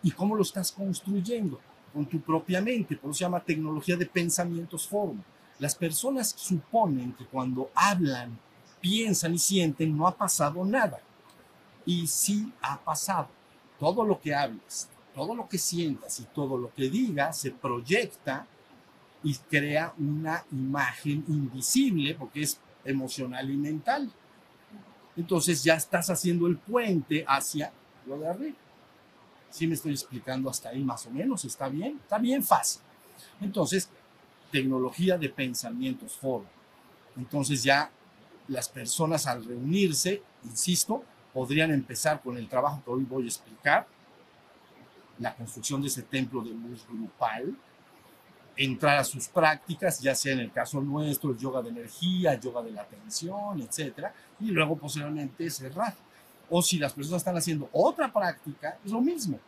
¿Y 0.03 0.11
cómo 0.11 0.37
lo 0.37 0.43
estás 0.43 0.71
construyendo? 0.71 1.59
Con 1.93 2.05
tu 2.07 2.21
propia 2.21 2.61
mente, 2.61 2.97
por 2.97 3.11
eso 3.11 3.19
se 3.19 3.25
llama 3.25 3.41
tecnología 3.41 3.97
de 3.97 4.05
pensamientos 4.05 4.87
forma. 4.87 5.23
Las 5.59 5.75
personas 5.75 6.35
suponen 6.37 7.15
que 7.15 7.25
cuando 7.25 7.71
hablan, 7.75 8.39
piensan 8.81 9.35
y 9.35 9.39
sienten 9.39 9.97
no 9.97 10.07
ha 10.07 10.15
pasado 10.15 10.65
nada. 10.65 11.01
Y 11.87 12.07
sí 12.07 12.53
ha 12.61 12.79
pasado. 12.79 13.29
Todo 13.79 14.05
lo 14.05 14.21
que 14.21 14.35
hables, 14.35 14.89
todo 15.15 15.35
lo 15.35 15.49
que 15.49 15.59
sientas 15.59 16.21
y 16.21 16.25
todo 16.25 16.57
lo 16.57 16.73
que 16.75 16.89
digas 16.89 17.39
se 17.39 17.51
proyecta 17.51 18.47
y 19.23 19.35
crea 19.35 19.93
una 19.99 20.45
imagen 20.53 21.25
invisible 21.29 22.15
porque 22.15 22.43
es 22.43 22.59
emocional 22.85 23.51
y 23.51 23.57
mental. 23.57 24.11
Entonces 25.17 25.65
ya 25.65 25.75
estás 25.75 26.11
haciendo 26.11 26.47
el 26.47 26.59
puente 26.59 27.25
hacia 27.27 27.73
lo 28.07 28.19
de 28.19 28.29
arriba. 28.29 28.57
Sí 29.51 29.67
me 29.67 29.75
estoy 29.75 29.93
explicando 29.93 30.51
hasta 30.51 30.69
ahí 30.69 30.85
más 30.85 31.07
o 31.07 31.11
menos, 31.11 31.45
está 31.45 31.69
bien, 31.69 31.99
está 32.03 32.19
bien 32.19 32.43
fácil. 32.43 32.83
Entonces, 33.41 33.89
tecnología 34.51 35.17
de 35.17 35.29
pensamientos 35.31 36.13
foro. 36.13 36.45
Entonces 37.17 37.63
ya 37.63 37.91
las 38.49 38.69
personas 38.69 39.27
al 39.27 39.45
reunirse, 39.45 40.23
insisto, 40.45 41.03
podrían 41.37 41.71
empezar 41.71 42.23
con 42.23 42.39
el 42.39 42.49
trabajo 42.49 42.83
que 42.83 42.91
hoy 42.91 43.05
voy 43.05 43.25
a 43.25 43.27
explicar, 43.27 43.87
la 45.19 45.35
construcción 45.35 45.83
de 45.83 45.89
ese 45.89 46.01
templo 46.01 46.41
de 46.41 46.49
luz 46.49 46.87
grupal, 46.89 47.55
entrar 48.57 48.97
a 48.97 49.05
sus 49.05 49.29
prácticas, 49.29 50.01
ya 50.01 50.15
sea 50.15 50.33
en 50.33 50.41
el 50.41 50.51
caso 50.51 50.81
nuestro, 50.81 51.33
el 51.33 51.37
yoga 51.37 51.61
de 51.61 51.69
energía, 51.69 52.41
yoga 52.41 52.63
de 52.63 52.71
la 52.71 52.81
atención, 52.81 53.61
etcétera, 53.61 54.15
y 54.41 54.47
luego 54.47 54.79
posiblemente 54.79 55.51
cerrar. 55.51 55.95
O 56.49 56.63
si 56.63 56.79
las 56.79 56.95
personas 56.95 57.21
están 57.21 57.37
haciendo 57.37 57.69
otra 57.71 58.11
práctica, 58.11 58.79
es 58.83 58.91
lo 58.91 59.03
mismo. 59.03 59.39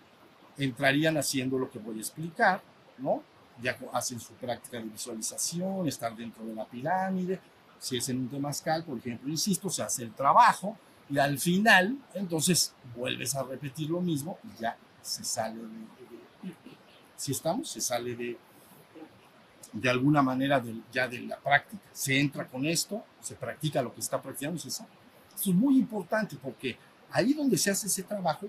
Entrarían 0.59 1.17
haciendo 1.17 1.59
lo 1.59 1.71
que 1.71 1.79
voy 1.79 1.97
a 1.97 2.01
explicar, 2.01 2.61
¿no? 2.99 3.23
Ya 3.63 3.79
hacen 3.95 4.21
su 4.21 4.35
práctica 4.35 4.77
de 4.77 4.85
visualización, 4.85 5.89
estar 5.89 6.15
dentro 6.15 6.45
de 6.45 6.55
la 6.55 6.67
pirámide. 6.67 7.41
Si 7.79 7.97
es 7.97 8.07
en 8.11 8.19
un 8.19 8.29
temazcal, 8.29 8.85
por 8.85 8.99
ejemplo, 8.99 9.31
insisto, 9.31 9.71
se 9.71 9.83
hace 9.83 10.03
el 10.03 10.13
trabajo 10.13 10.77
y 11.11 11.19
al 11.19 11.39
final, 11.39 11.99
entonces 12.15 12.75
vuelves 12.97 13.35
a 13.35 13.43
repetir 13.43 13.91
lo 13.91 14.01
mismo 14.01 14.39
y 14.45 14.61
ya 14.61 14.77
se 15.01 15.25
sale 15.25 15.57
de, 15.57 16.53
si 17.17 17.33
estamos, 17.33 17.71
se 17.71 17.81
sale 17.81 18.15
de, 18.15 18.37
de 19.73 19.91
alguna 19.91 20.23
manera 20.23 20.61
de, 20.61 20.75
ya 20.93 21.09
de 21.09 21.21
la 21.21 21.39
práctica. 21.39 21.83
Se 21.93 22.19
entra 22.19 22.47
con 22.47 22.67
esto, 22.67 23.05
se 23.21 23.35
practica 23.35 23.83
lo 23.83 23.95
que 23.95 24.01
está 24.01 24.21
practicando, 24.21 24.59
se 24.59 24.71
sabe. 24.71 24.91
Esto 25.35 25.51
es 25.51 25.57
muy 25.57 25.79
importante 25.79 26.37
porque 26.41 26.77
ahí 27.11 27.33
donde 27.33 27.57
se 27.57 27.71
hace 27.71 27.87
ese 27.87 28.03
trabajo, 28.03 28.47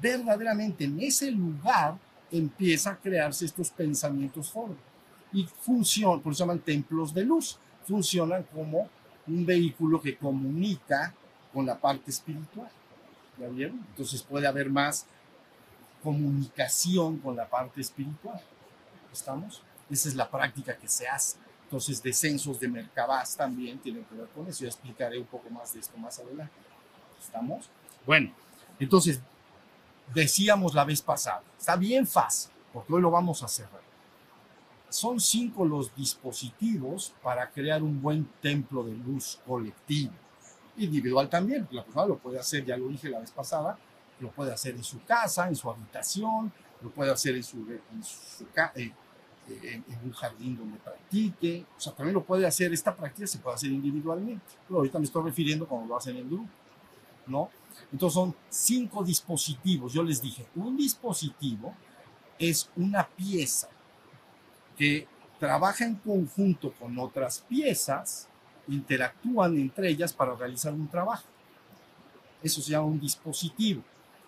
verdaderamente 0.00 0.84
en 0.84 1.00
ese 1.00 1.30
lugar 1.30 1.98
empieza 2.30 2.90
a 2.90 2.96
crearse 2.96 3.44
estos 3.46 3.70
pensamientos 3.70 4.50
forma. 4.50 4.76
Y 5.32 5.44
funcionan, 5.44 6.20
por 6.20 6.32
eso 6.32 6.38
se 6.38 6.42
llaman 6.44 6.58
templos 6.60 7.14
de 7.14 7.24
luz, 7.24 7.58
funcionan 7.86 8.44
como 8.44 8.88
un 9.26 9.46
vehículo 9.46 10.00
que 10.00 10.16
comunica 10.16 11.14
con 11.52 11.66
la 11.66 11.78
parte 11.78 12.10
espiritual. 12.10 12.70
¿Ya 13.38 13.48
vieron? 13.48 13.84
Entonces 13.90 14.22
puede 14.22 14.46
haber 14.46 14.70
más 14.70 15.06
comunicación 16.02 17.18
con 17.18 17.36
la 17.36 17.48
parte 17.48 17.80
espiritual. 17.80 18.40
¿Estamos? 19.12 19.62
Esa 19.90 20.08
es 20.08 20.14
la 20.14 20.30
práctica 20.30 20.76
que 20.76 20.88
se 20.88 21.06
hace. 21.06 21.38
Entonces, 21.64 22.02
descensos 22.02 22.60
de 22.60 22.68
Merkabás 22.68 23.34
también 23.34 23.78
tienen 23.78 24.04
que 24.04 24.14
ver 24.14 24.28
con 24.28 24.46
eso. 24.46 24.64
Ya 24.64 24.68
explicaré 24.68 25.18
un 25.18 25.26
poco 25.26 25.48
más 25.48 25.72
de 25.72 25.80
esto 25.80 25.96
más 25.96 26.18
adelante. 26.18 26.52
¿Estamos? 27.18 27.70
Bueno, 28.04 28.30
entonces, 28.78 29.20
decíamos 30.12 30.74
la 30.74 30.84
vez 30.84 31.00
pasada, 31.00 31.42
está 31.58 31.76
bien 31.76 32.06
fácil, 32.06 32.52
porque 32.72 32.92
hoy 32.92 33.00
lo 33.00 33.10
vamos 33.10 33.42
a 33.42 33.48
cerrar. 33.48 33.80
Son 34.88 35.18
cinco 35.18 35.64
los 35.64 35.94
dispositivos 35.94 37.14
para 37.22 37.50
crear 37.50 37.82
un 37.82 38.02
buen 38.02 38.26
templo 38.42 38.84
de 38.84 38.92
luz 38.92 39.40
colectivo. 39.46 40.12
Individual 40.76 41.28
también, 41.28 41.68
la 41.70 41.84
persona 41.84 42.06
lo 42.06 42.18
puede 42.18 42.38
hacer, 42.38 42.64
ya 42.64 42.76
lo 42.76 42.88
dije 42.88 43.08
la 43.08 43.20
vez 43.20 43.30
pasada, 43.30 43.78
lo 44.20 44.30
puede 44.30 44.52
hacer 44.52 44.74
en 44.74 44.84
su 44.84 45.02
casa, 45.04 45.48
en 45.48 45.56
su 45.56 45.68
habitación, 45.70 46.52
lo 46.80 46.90
puede 46.90 47.10
hacer 47.10 47.36
en, 47.36 47.42
su, 47.42 47.58
en, 47.58 48.02
su, 48.02 48.44
eh, 48.76 48.92
en, 49.48 49.84
en, 49.88 49.98
un 50.04 50.12
jardín 50.12 50.56
donde 50.56 50.78
practique, 50.78 51.66
o 51.76 51.80
sea, 51.80 51.92
también 51.92 52.14
lo 52.14 52.24
puede 52.24 52.46
hacer, 52.46 52.72
esta 52.72 52.94
práctica 52.94 53.26
se 53.26 53.38
puede 53.38 53.56
hacer 53.56 53.70
individualmente, 53.70 54.44
pero 54.66 54.78
ahorita 54.78 54.98
me 54.98 55.04
estoy 55.04 55.24
refiriendo 55.24 55.66
cuando 55.66 55.88
lo 55.88 55.96
hacen 55.96 56.16
en 56.16 56.28
grupo, 56.28 56.48
¿no? 57.26 57.50
Entonces 57.92 58.14
son 58.14 58.34
cinco 58.48 59.04
dispositivos, 59.04 59.92
yo 59.92 60.02
les 60.02 60.22
dije, 60.22 60.46
un 60.54 60.76
dispositivo 60.76 61.74
es 62.38 62.70
una 62.76 63.06
pieza 63.06 63.68
que 64.76 65.06
trabaja 65.38 65.84
en 65.84 65.96
conjunto 65.96 66.72
con 66.72 66.98
otras 66.98 67.40
piezas, 67.40 68.28
interactúan 68.68 69.56
entre 69.58 69.88
ellas 69.88 70.12
para 70.12 70.34
realizar 70.34 70.72
un 70.72 70.88
trabajo. 70.88 71.24
Eso 72.42 72.60
se 72.60 72.72
llama 72.72 72.86
un 72.86 73.00
dispositivo 73.00 73.82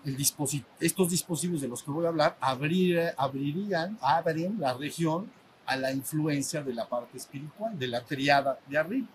el 0.04 0.16
disposit 0.16 0.64
estos 0.80 1.10
dispositivos 1.10 1.60
de 1.60 1.68
los 1.68 1.82
que 1.82 1.90
voy 1.90 2.04
a 2.04 2.08
hablar 2.08 2.36
abrir, 2.40 3.00
abrirían, 3.16 3.98
abren 4.00 4.60
la 4.60 4.74
región 4.74 5.30
a 5.66 5.76
la 5.76 5.92
influencia 5.92 6.62
de 6.62 6.74
la 6.74 6.86
parte 6.86 7.16
espiritual, 7.16 7.78
de 7.78 7.88
la 7.88 8.02
triada 8.02 8.58
de 8.66 8.76
arriba. 8.76 9.08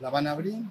La 0.00 0.10
van 0.10 0.26
abriendo. 0.26 0.70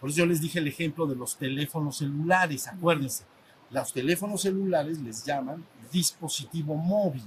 Por 0.00 0.08
eso 0.08 0.20
yo 0.20 0.26
les 0.26 0.40
dije 0.40 0.58
el 0.58 0.66
ejemplo 0.66 1.06
de 1.06 1.14
los 1.14 1.36
teléfonos 1.36 1.98
celulares, 1.98 2.66
acuérdense. 2.66 3.24
Los 3.70 3.92
teléfonos 3.92 4.40
celulares 4.40 4.98
les 4.98 5.24
llaman 5.24 5.62
dispositivo 5.92 6.74
móvil, 6.74 7.22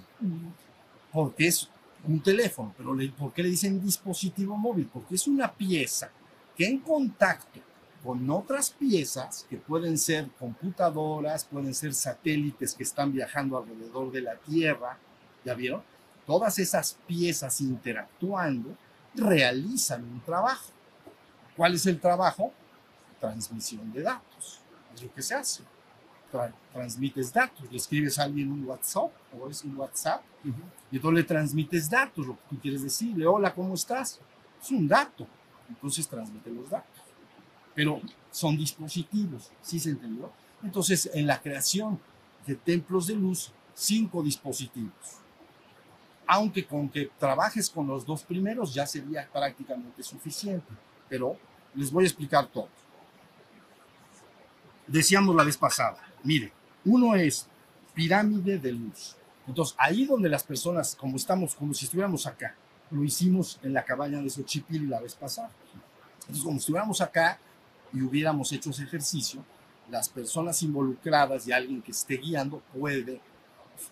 porque 1.11 1.47
es 1.47 1.69
un 2.05 2.21
teléfono, 2.21 2.73
pero 2.77 2.95
¿por 3.17 3.33
qué 3.33 3.43
le 3.43 3.49
dicen 3.49 3.81
dispositivo 3.81 4.57
móvil? 4.57 4.89
Porque 4.91 5.15
es 5.15 5.27
una 5.27 5.51
pieza 5.51 6.11
que 6.55 6.65
en 6.65 6.79
contacto 6.79 7.59
con 8.03 8.29
otras 8.29 8.71
piezas 8.71 9.45
que 9.49 9.57
pueden 9.57 9.97
ser 9.97 10.29
computadoras, 10.37 11.45
pueden 11.45 11.73
ser 11.73 11.93
satélites 11.93 12.73
que 12.73 12.83
están 12.83 13.13
viajando 13.13 13.57
alrededor 13.57 14.11
de 14.11 14.21
la 14.21 14.35
Tierra, 14.35 14.97
¿ya 15.45 15.53
vieron? 15.53 15.81
Todas 16.27 16.59
esas 16.59 16.97
piezas 17.07 17.61
interactuando 17.61 18.75
realizan 19.15 20.03
un 20.03 20.19
trabajo. 20.21 20.69
¿Cuál 21.55 21.75
es 21.75 21.85
el 21.85 21.99
trabajo? 21.99 22.51
Transmisión 23.21 23.91
de 23.93 24.01
datos. 24.01 24.59
Es 24.93 25.03
lo 25.03 25.13
que 25.13 25.21
se 25.21 25.35
hace. 25.35 25.63
Tra 26.33 26.51
transmites 26.73 27.31
datos, 27.31 27.71
le 27.71 27.77
escribes 27.77 28.17
a 28.17 28.23
alguien 28.23 28.51
un 28.51 28.65
WhatsApp 28.65 29.11
o 29.31 29.47
es 29.47 29.63
un 29.63 29.77
WhatsApp 29.77 30.23
uh 30.43 30.47
-huh. 30.47 30.53
y 30.91 30.95
entonces 30.95 31.17
le 31.19 31.23
transmites 31.23 31.89
datos, 31.89 32.25
lo 32.25 32.33
que 32.33 32.41
tú 32.49 32.59
quieres 32.59 32.81
decirle, 32.81 33.27
hola, 33.27 33.53
¿cómo 33.53 33.75
estás? 33.75 34.19
Es 34.61 34.71
un 34.71 34.87
dato, 34.87 35.27
entonces 35.69 36.07
transmite 36.07 36.49
los 36.49 36.69
datos 36.71 37.03
pero 37.75 38.01
son 38.31 38.57
dispositivos, 38.57 39.51
¿sí 39.61 39.79
se 39.79 39.91
entendió? 39.91 40.31
Entonces, 40.61 41.09
en 41.13 41.27
la 41.27 41.41
creación 41.41 41.99
de 42.45 42.55
templos 42.55 43.07
de 43.07 43.15
luz, 43.15 43.51
cinco 43.73 44.23
dispositivos. 44.23 45.19
Aunque 46.25 46.65
con 46.65 46.89
que 46.89 47.11
trabajes 47.19 47.69
con 47.69 47.87
los 47.87 48.05
dos 48.05 48.23
primeros 48.23 48.73
ya 48.73 48.85
sería 48.85 49.27
prácticamente 49.31 50.03
suficiente, 50.03 50.71
pero 51.09 51.37
les 51.75 51.91
voy 51.91 52.05
a 52.05 52.07
explicar 52.07 52.47
todo. 52.47 52.69
Decíamos 54.87 55.35
la 55.35 55.43
vez 55.43 55.57
pasada, 55.57 55.97
mire, 56.23 56.51
uno 56.85 57.15
es 57.15 57.47
pirámide 57.93 58.57
de 58.57 58.71
luz. 58.71 59.15
Entonces, 59.47 59.75
ahí 59.77 60.05
donde 60.05 60.29
las 60.29 60.43
personas, 60.43 60.95
como 60.95 61.17
estamos, 61.17 61.55
como 61.55 61.73
si 61.73 61.85
estuviéramos 61.85 62.25
acá, 62.25 62.55
lo 62.89 63.03
hicimos 63.03 63.59
en 63.63 63.73
la 63.73 63.83
cabaña 63.83 64.21
de 64.21 64.29
Xochipilli 64.29 64.87
la 64.87 65.01
vez 65.01 65.15
pasada. 65.15 65.51
Entonces, 66.21 66.43
como 66.43 66.57
si 66.57 66.61
estuviéramos 66.61 67.01
acá, 67.01 67.39
y 67.93 68.01
hubiéramos 68.01 68.51
hecho 68.51 68.71
ese 68.71 68.83
ejercicio, 68.83 69.43
las 69.89 70.09
personas 70.09 70.61
involucradas 70.63 71.47
y 71.47 71.51
alguien 71.51 71.81
que 71.81 71.91
esté 71.91 72.17
guiando 72.17 72.61
puede 72.73 73.21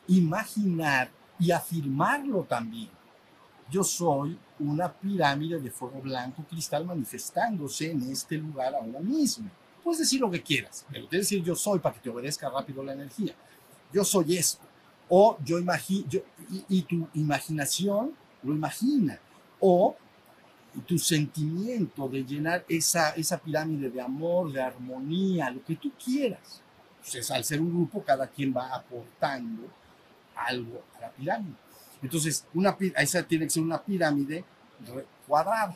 imaginar 0.08 1.12
y 1.40 1.52
afirmarlo 1.52 2.44
también. 2.44 2.90
Yo 3.70 3.84
soy 3.84 4.38
una 4.60 4.92
pirámide 4.92 5.60
de 5.60 5.72
fuego 5.72 6.02
blanco 6.02 6.44
cristal 6.50 6.86
manifestándose 6.86 7.92
en 7.92 8.02
este 8.12 8.38
lugar 8.38 8.74
ahora 8.74 9.00
mismo. 9.00 9.50
Puedes 9.84 10.00
decir 10.00 10.22
lo 10.22 10.30
que 10.30 10.42
quieras, 10.42 10.86
pero 10.92 11.08
tienes 11.08 11.28
que 11.28 11.36
decir 11.36 11.44
yo 11.44 11.56
soy 11.56 11.80
para 11.80 11.96
que 11.96 12.02
te 12.02 12.10
obedezca 12.10 12.50
rápido 12.50 12.84
la 12.84 12.94
energía. 12.94 13.34
Yo 13.92 14.04
soy 14.04 14.38
esto. 14.38 14.64
O 15.10 15.38
yo 15.44 15.60
imagino, 15.60 16.08
y, 16.50 16.66
y 16.70 16.82
tu 16.84 17.08
imaginación 17.16 18.14
lo 18.44 18.54
imagina. 18.54 19.20
O 19.60 19.96
tu 20.86 20.98
sentimiento 20.98 22.08
de 22.08 22.24
llenar 22.24 22.64
esa, 22.70 23.10
esa 23.12 23.38
pirámide 23.38 23.90
de 23.90 24.02
amor, 24.02 24.52
de 24.52 24.62
armonía, 24.62 25.50
lo 25.50 25.64
que 25.64 25.76
tú 25.76 25.92
quieras. 26.04 26.62
Entonces, 26.98 27.32
al 27.32 27.44
ser 27.44 27.60
un 27.60 27.70
grupo, 27.70 28.04
cada 28.04 28.28
quien 28.28 28.54
va 28.56 28.74
aportando 28.74 29.64
algo 30.36 30.84
a 30.98 31.02
la 31.02 31.12
pirámide. 31.12 31.56
Entonces, 32.02 32.46
una, 32.54 32.78
esa 32.98 33.24
tiene 33.24 33.46
que 33.46 33.52
ser 33.52 33.64
una 33.64 33.82
pirámide 33.82 34.44
cuadrada, 35.28 35.76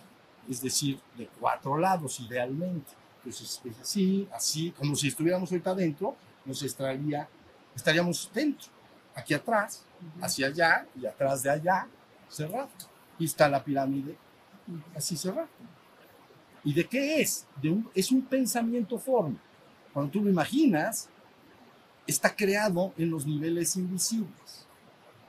es 0.50 0.62
decir, 0.62 1.00
de 1.18 1.28
cuatro 1.40 1.78
lados 1.78 2.20
idealmente. 2.22 2.92
Entonces, 3.25 3.60
es 3.65 3.79
así, 3.79 4.29
así, 4.32 4.72
como 4.72 4.96
si 4.96 5.08
estuviéramos 5.08 5.51
ahorita 5.51 5.74
dentro, 5.74 6.15
nos 6.46 6.62
estaría, 6.62 7.27
estaríamos 7.75 8.29
dentro, 8.32 8.67
aquí 9.15 9.34
atrás, 9.34 9.84
hacia 10.22 10.48
allá 10.48 10.86
y 11.01 11.08
atrás 11.08 11.41
de 11.41 11.50
allá, 11.50 11.88
cerrado. 12.29 12.70
Y 13.17 13.25
está 13.25 13.50
la 13.50 13.63
pirámide 13.63 14.15
así 14.96 15.17
cerrado. 15.17 15.48
¿Y 16.63 16.74
de 16.74 16.86
qué 16.86 17.22
es? 17.22 17.48
De 17.62 17.70
un, 17.70 17.89
es 17.96 18.12
un 18.12 18.22
pensamiento 18.22 19.00
forma. 19.00 19.38
Cuando 19.91 20.12
tú 20.12 20.22
lo 20.22 20.29
imaginas, 20.29 21.10
está 22.05 22.36
creado 22.36 22.94
en 22.98 23.10
los 23.10 23.25
niveles 23.25 23.75
invisibles. 23.75 24.67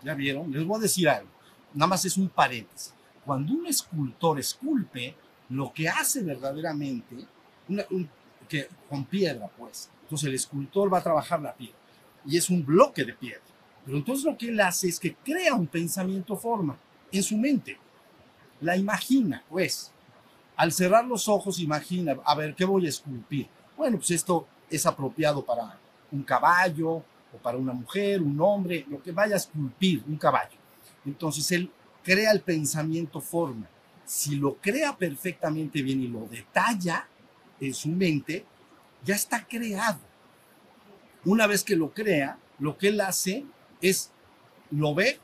¿Ya 0.02 0.14
vieron? 0.14 0.50
Les 0.50 0.64
voy 0.64 0.78
a 0.78 0.82
decir 0.82 1.08
algo. 1.08 1.30
Nada 1.72 1.88
más 1.88 2.04
es 2.04 2.16
un 2.18 2.28
paréntesis. 2.28 2.92
Cuando 3.24 3.54
un 3.54 3.66
escultor 3.66 4.38
esculpe, 4.38 5.14
lo 5.48 5.72
que 5.72 5.88
hace 5.88 6.22
verdaderamente, 6.22 7.16
una, 7.68 7.84
un, 7.90 8.08
que, 8.48 8.68
con 8.88 9.04
piedra, 9.04 9.48
pues. 9.48 9.90
Entonces 10.02 10.28
el 10.28 10.34
escultor 10.34 10.92
va 10.92 10.98
a 10.98 11.02
trabajar 11.02 11.40
la 11.40 11.54
piedra. 11.54 11.76
Y 12.24 12.36
es 12.36 12.50
un 12.50 12.64
bloque 12.64 13.04
de 13.04 13.12
piedra. 13.12 13.42
Pero 13.84 13.98
entonces 13.98 14.24
lo 14.24 14.36
que 14.36 14.48
él 14.48 14.60
hace 14.60 14.88
es 14.88 14.98
que 14.98 15.14
crea 15.14 15.54
un 15.54 15.66
pensamiento 15.66 16.36
forma. 16.36 16.78
en 17.12 17.22
su 17.22 17.36
mente. 17.36 17.78
La 18.60 18.76
imagina, 18.76 19.44
pues. 19.48 19.92
Al 20.56 20.72
cerrar 20.72 21.04
los 21.04 21.28
ojos, 21.28 21.60
imagina, 21.60 22.16
a 22.24 22.34
ver, 22.34 22.54
¿qué 22.54 22.64
voy 22.64 22.86
a 22.86 22.88
esculpir? 22.88 23.48
Bueno, 23.76 23.98
pues 23.98 24.10
esto 24.10 24.46
es 24.70 24.86
apropiado 24.86 25.44
para 25.44 25.78
un 26.10 26.22
caballo 26.22 26.90
o 26.92 27.38
para 27.42 27.58
una 27.58 27.72
mujer, 27.72 28.22
un 28.22 28.40
hombre, 28.40 28.86
lo 28.88 29.02
que 29.02 29.12
vaya 29.12 29.34
a 29.34 29.38
esculpir, 29.38 30.02
un 30.06 30.16
caballo. 30.16 30.56
Entonces 31.04 31.50
él 31.52 31.70
crea 32.02 32.32
el 32.32 32.40
pensamiento 32.40 33.20
forma. 33.20 33.68
Si 34.04 34.36
lo 34.36 34.54
crea 34.54 34.96
perfectamente 34.96 35.82
bien 35.82 36.00
y 36.02 36.08
lo 36.08 36.26
detalla 36.26 37.06
en 37.60 37.74
su 37.74 37.88
mente, 37.88 38.44
ya 39.04 39.14
está 39.14 39.46
creado. 39.46 40.00
Una 41.24 41.46
vez 41.46 41.64
que 41.64 41.76
lo 41.76 41.92
crea, 41.92 42.38
lo 42.58 42.76
que 42.76 42.88
él 42.88 43.00
hace 43.00 43.44
es, 43.80 44.10
lo 44.70 44.94
ve, 44.94 45.18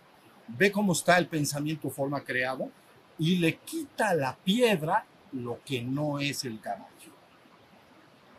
ve 0.48 0.72
cómo 0.72 0.92
está 0.92 1.18
el 1.18 1.28
pensamiento 1.28 1.90
forma 1.90 2.22
creado 2.22 2.70
y 3.18 3.36
le 3.36 3.56
quita 3.58 4.14
la 4.14 4.36
piedra 4.36 5.06
lo 5.32 5.60
que 5.64 5.82
no 5.82 6.18
es 6.18 6.44
el 6.44 6.60
caballo. 6.60 6.88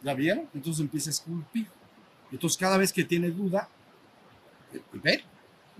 ¿Ya 0.01 0.13
vieron? 0.13 0.49
Entonces 0.53 0.81
empieza 0.81 1.09
a 1.09 1.11
esculpir. 1.11 1.67
Entonces 2.31 2.57
cada 2.57 2.77
vez 2.77 2.91
que 2.91 3.03
tiene 3.03 3.29
duda, 3.31 3.69
eh, 4.73 4.81
ve, 4.93 5.23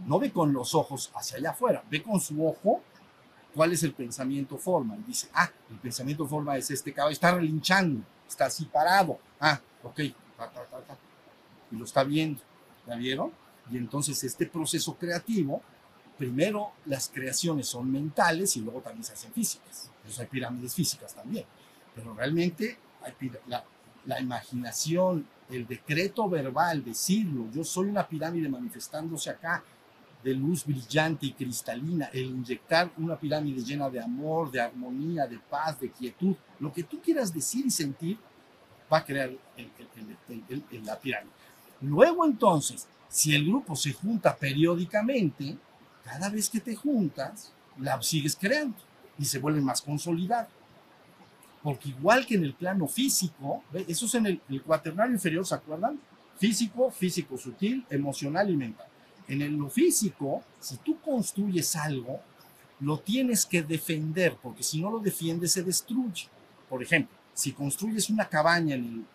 no 0.06 0.20
ve 0.20 0.32
con 0.32 0.54
los 0.54 0.74
ojos 0.76 1.12
hacia 1.16 1.38
allá 1.38 1.52
afuera, 1.52 1.84
ve 1.90 2.02
con 2.02 2.20
su 2.20 2.46
ojo 2.46 2.82
cuál 3.54 3.72
es 3.72 3.84
el 3.84 3.94
pensamiento 3.94 4.58
forma. 4.58 4.96
Y 4.98 5.04
dice, 5.04 5.30
ah, 5.34 5.50
el 5.70 5.78
pensamiento 5.78 6.28
forma 6.28 6.58
es 6.58 6.70
este 6.72 6.94
caballo, 6.94 7.14
está 7.14 7.36
relinchando, 7.36 8.04
está 8.28 8.46
así 8.46 8.66
parado. 8.66 9.20
Ah, 9.40 9.60
ok, 9.84 10.00
y 10.00 11.76
lo 11.76 11.86
está 11.86 12.04
viendo. 12.04 12.42
¿Ya 12.88 12.96
vieron? 12.96 13.32
Y 13.72 13.78
entonces 13.78 14.22
este 14.24 14.46
proceso 14.46 14.96
creativo, 14.96 15.62
primero 16.18 16.74
las 16.86 17.10
creaciones 17.10 17.68
son 17.68 17.92
mentales 17.92 18.58
y 18.58 18.62
luego 18.62 18.82
también 18.82 19.04
se 19.04 19.14
hacen 19.14 19.32
físicas. 19.32 19.90
Pues 20.04 20.20
hay 20.20 20.28
pirámides 20.28 20.76
físicas 20.76 21.14
también. 21.16 21.46
Pero 21.96 22.14
realmente 22.14 22.78
hay 23.02 23.32
la, 23.48 23.64
la 24.06 24.20
imaginación, 24.20 25.26
el 25.50 25.66
decreto 25.68 26.28
verbal, 26.28 26.84
decirlo, 26.84 27.50
yo 27.52 27.64
soy 27.64 27.88
una 27.88 28.08
pirámide 28.08 28.50
manifestándose 28.50 29.30
acá 29.30 29.64
de 30.24 30.34
luz 30.34 30.66
brillante 30.66 31.26
y 31.26 31.34
cristalina, 31.34 32.06
el 32.14 32.26
inyectar 32.26 32.92
una 32.98 33.18
pirámide 33.18 33.62
llena 33.62 33.90
de 33.90 34.00
amor, 34.00 34.50
de 34.50 34.62
armonía, 34.62 35.28
de 35.28 35.38
paz, 35.38 35.80
de 35.80 35.92
quietud, 35.92 36.36
lo 36.60 36.72
que 36.72 36.84
tú 36.84 37.02
quieras 37.02 37.34
decir 37.34 37.66
y 37.66 37.70
sentir, 37.70 38.18
va 38.92 39.00
a 39.00 39.06
crear 39.06 39.32
la 40.84 41.00
pirámide. 41.00 41.34
Luego 41.82 42.26
entonces, 42.26 42.88
si 43.10 43.36
el 43.36 43.46
grupo 43.46 43.76
se 43.76 43.92
junta 43.92 44.36
periódicamente, 44.36 45.58
cada 46.04 46.30
vez 46.30 46.50
que 46.50 46.60
te 46.60 46.76
juntas, 46.76 47.52
la 47.78 48.02
sigues 48.02 48.36
creando 48.36 48.78
y 49.18 49.26
se 49.26 49.40
vuelve 49.40 49.62
más 49.62 49.82
consolidado. 49.82 50.48
Porque 51.62 51.90
igual 51.90 52.26
que 52.26 52.36
en 52.36 52.44
el 52.44 52.54
plano 52.54 52.88
físico, 52.88 53.64
eso 53.88 54.06
es 54.06 54.16
en 54.16 54.26
el, 54.26 54.42
el 54.50 54.62
cuaternario 54.62 55.14
inferior, 55.14 55.46
¿se 55.46 55.56
acuerdan? 55.56 56.00
Físico, 56.38 56.92
físico 56.92 57.38
sutil, 57.38 57.86
emocional 57.90 58.50
y 58.50 58.58
mental. 58.58 58.88
En 59.28 59.42
el 59.42 59.54
lo 59.54 59.70
físico, 59.70 60.44
si 60.60 60.78
tú 60.78 61.00
construyes 61.00 61.76
algo, 61.76 62.20
lo 62.80 63.00
tienes 63.00 63.46
que 63.46 63.64
defender, 63.64 64.38
porque 64.42 64.64
si 64.64 64.82
no 64.82 64.92
lo 64.92 65.00
defiendes 65.00 65.54
se 65.54 65.64
destruye. 65.64 66.28
Por 66.70 66.84
ejemplo, 66.84 67.16
si 67.34 67.54
construyes 67.54 68.10
una 68.10 68.28
cabaña 68.28 68.76
en, 68.76 69.06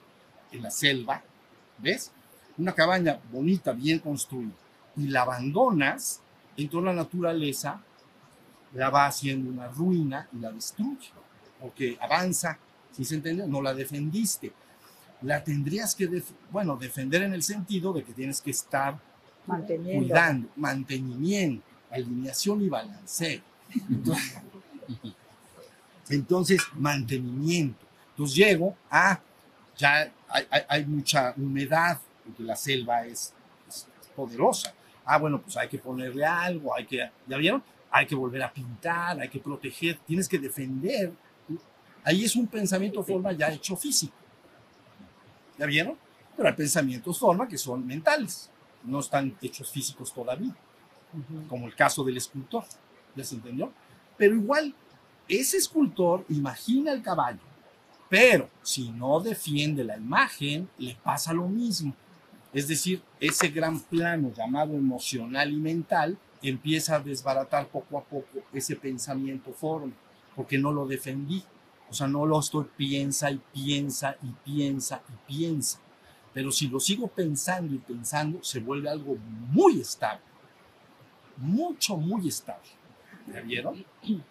la 0.53 0.71
selva, 0.71 1.23
¿ves? 1.79 2.11
Una 2.57 2.73
cabaña 2.73 3.21
bonita, 3.31 3.73
bien 3.73 3.99
construida, 3.99 4.53
y 4.97 5.09
la 5.09 5.23
abandonas, 5.23 6.21
entonces 6.57 6.87
la 6.87 6.95
naturaleza 6.95 7.83
la 8.75 8.91
va 8.91 9.07
haciendo 9.07 9.51
una 9.51 9.69
ruina 9.69 10.29
y 10.33 10.39
la 10.39 10.51
destruye 10.51 11.11
porque 11.61 11.99
avanza, 12.01 12.59
si 12.93 13.05
se 13.05 13.17
entiende, 13.17 13.47
no 13.47 13.61
la 13.61 13.75
defendiste. 13.75 14.53
La 15.23 15.43
tendrías 15.43 15.95
que, 15.95 16.23
bueno, 16.51 16.77
defender 16.77 17.23
en 17.23 17.35
el 17.35 17.43
sentido 17.43 17.93
de 17.93 18.05
que 18.05 18.13
tienes 18.13 18.41
que 18.41 18.53
estar 18.53 18.99
cuidando, 19.49 20.49
mantenimiento, 20.57 21.65
alineación 21.91 22.63
y 22.63 22.69
balanceo. 22.69 23.41
Entonces, 26.09 26.63
mantenimiento. 26.75 27.87
Entonces 28.11 28.37
llego 28.37 28.77
a, 28.91 29.21
ya 29.77 30.13
hay, 30.69 30.85
mucha 30.87 31.35
humedad, 31.37 31.99
porque 32.25 32.43
la 32.43 32.57
selva 32.57 33.07
es, 33.07 33.33
poderosa. 34.15 34.75
Ah, 35.05 35.19
bueno, 35.19 35.41
pues 35.41 35.57
hay 35.57 35.69
que 35.69 35.79
ponerle 35.79 36.25
algo, 36.25 36.75
hay 36.75 36.85
que, 36.85 37.11
¿ya 37.27 37.37
vieron? 37.37 37.63
Hay 37.91 38.07
que 38.07 38.15
volver 38.15 38.43
a 38.43 38.53
pintar, 38.53 39.19
hay 39.21 39.29
que 39.29 39.39
proteger, 39.39 39.99
tienes 40.07 40.29
que 40.29 40.39
defender 40.39 41.13
Ahí 42.09 42.25
es 42.25 42.37
un 42.37 42.47
pensamiento 42.47 43.03
forma 43.05 43.33
ya 43.33 43.53
hecho 43.53 43.77
físico. 43.77 44.15
¿Ya 45.59 45.67
vieron? 45.67 45.95
Pero 46.35 46.49
hay 46.49 46.55
pensamientos 46.55 47.19
forma 47.19 47.47
que 47.47 47.59
son 47.59 47.87
mentales, 47.87 48.49
no 48.85 49.01
están 49.01 49.37
hechos 49.43 49.71
físicos 49.71 50.13
todavía, 50.13 50.55
como 51.49 51.67
el 51.67 51.75
caso 51.75 52.05
del 52.05 52.17
escultor. 52.17 52.65
¿Ya 53.15 53.25
se 53.25 53.35
entendió? 53.35 53.73
Pero 54.17 54.35
igual, 54.35 54.75
ese 55.29 55.57
escultor 55.57 56.25
imagina 56.29 56.93
el 56.93 57.03
caballo, 57.03 57.41
pero 58.09 58.49
si 58.63 58.91
no 58.91 59.21
defiende 59.21 59.85
la 59.85 59.97
imagen, 59.97 60.69
le 60.79 60.95
pasa 60.97 61.33
lo 61.33 61.47
mismo. 61.49 61.95
Es 62.53 62.67
decir, 62.69 63.03
ese 63.21 63.49
gran 63.49 63.79
plano 63.81 64.33
llamado 64.35 64.75
emocional 64.75 65.53
y 65.53 65.57
mental 65.57 66.19
empieza 66.43 66.97
a 66.97 67.01
desbaratar 67.01 67.69
poco 67.69 67.99
a 67.99 68.05
poco 68.05 68.41
ese 68.53 68.77
pensamiento 68.77 69.53
forma, 69.53 69.93
porque 70.35 70.59
no 70.59 70.73
lo 70.73 70.87
defendí. 70.87 71.45
O 71.91 71.95
sea, 71.95 72.07
no 72.07 72.27
lo 72.27 72.39
estoy 72.39 72.67
piensa 72.77 73.31
y 73.31 73.41
piensa 73.53 74.17
y 74.23 74.29
piensa 74.45 75.03
y 75.09 75.27
piensa. 75.27 75.79
Pero 76.33 76.53
si 76.53 76.69
lo 76.69 76.79
sigo 76.79 77.09
pensando 77.09 77.75
y 77.75 77.79
pensando, 77.79 78.43
se 78.43 78.61
vuelve 78.61 78.89
algo 78.89 79.17
muy 79.17 79.81
estable. 79.81 80.23
Mucho, 81.37 81.97
muy 81.97 82.29
estable. 82.29 82.69
¿Ya 83.33 83.41
vieron? 83.41 83.85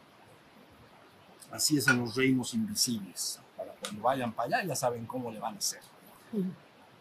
Así 1.52 1.78
es 1.78 1.88
en 1.88 2.00
los 2.00 2.16
reinos 2.16 2.54
invisibles. 2.54 3.40
Para 3.56 3.74
cuando 3.74 4.02
vayan 4.02 4.34
para 4.34 4.58
allá 4.58 4.68
ya 4.68 4.76
saben 4.76 5.06
cómo 5.06 5.32
le 5.32 5.40
van 5.40 5.56
a 5.56 5.58
hacer. 5.58 5.82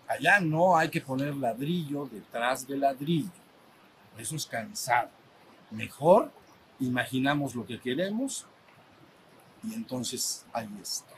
Allá 0.08 0.40
no 0.40 0.76
hay 0.76 0.88
que 0.88 1.00
poner 1.00 1.34
ladrillo 1.34 2.06
detrás 2.06 2.66
de 2.66 2.76
ladrillo. 2.76 3.30
Eso 4.16 4.36
es 4.36 4.46
cansado. 4.46 5.10
Mejor 5.70 6.30
imaginamos 6.78 7.54
lo 7.54 7.66
que 7.66 7.80
queremos 7.80 8.46
y 9.64 9.74
entonces 9.74 10.46
ahí 10.52 10.68
está. 10.80 11.14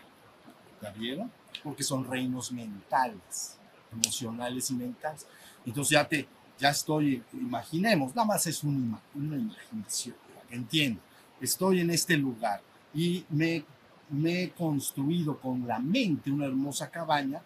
¿Ya 0.81 0.91
vieron? 0.91 1.31
Porque 1.62 1.83
son 1.83 2.09
reinos 2.09 2.51
mentales, 2.53 3.58
emocionales 3.92 4.70
y 4.70 4.74
mentales. 4.74 5.27
Entonces 5.64 5.92
ya 5.92 6.07
te, 6.07 6.27
ya 6.59 6.70
estoy, 6.70 7.22
imaginemos, 7.33 8.14
nada 8.14 8.27
más 8.27 8.46
es 8.46 8.62
una, 8.64 9.01
una 9.14 9.37
imaginación, 9.37 10.16
entiendo. 10.51 11.01
Estoy 11.40 11.81
en 11.81 11.90
este 11.90 12.16
lugar 12.16 12.61
y 12.92 13.24
me, 13.31 13.64
he 14.24 14.51
construido 14.51 15.38
con 15.38 15.66
la 15.66 15.79
mente 15.79 16.31
una 16.31 16.46
hermosa 16.46 16.90
cabaña 16.90 17.40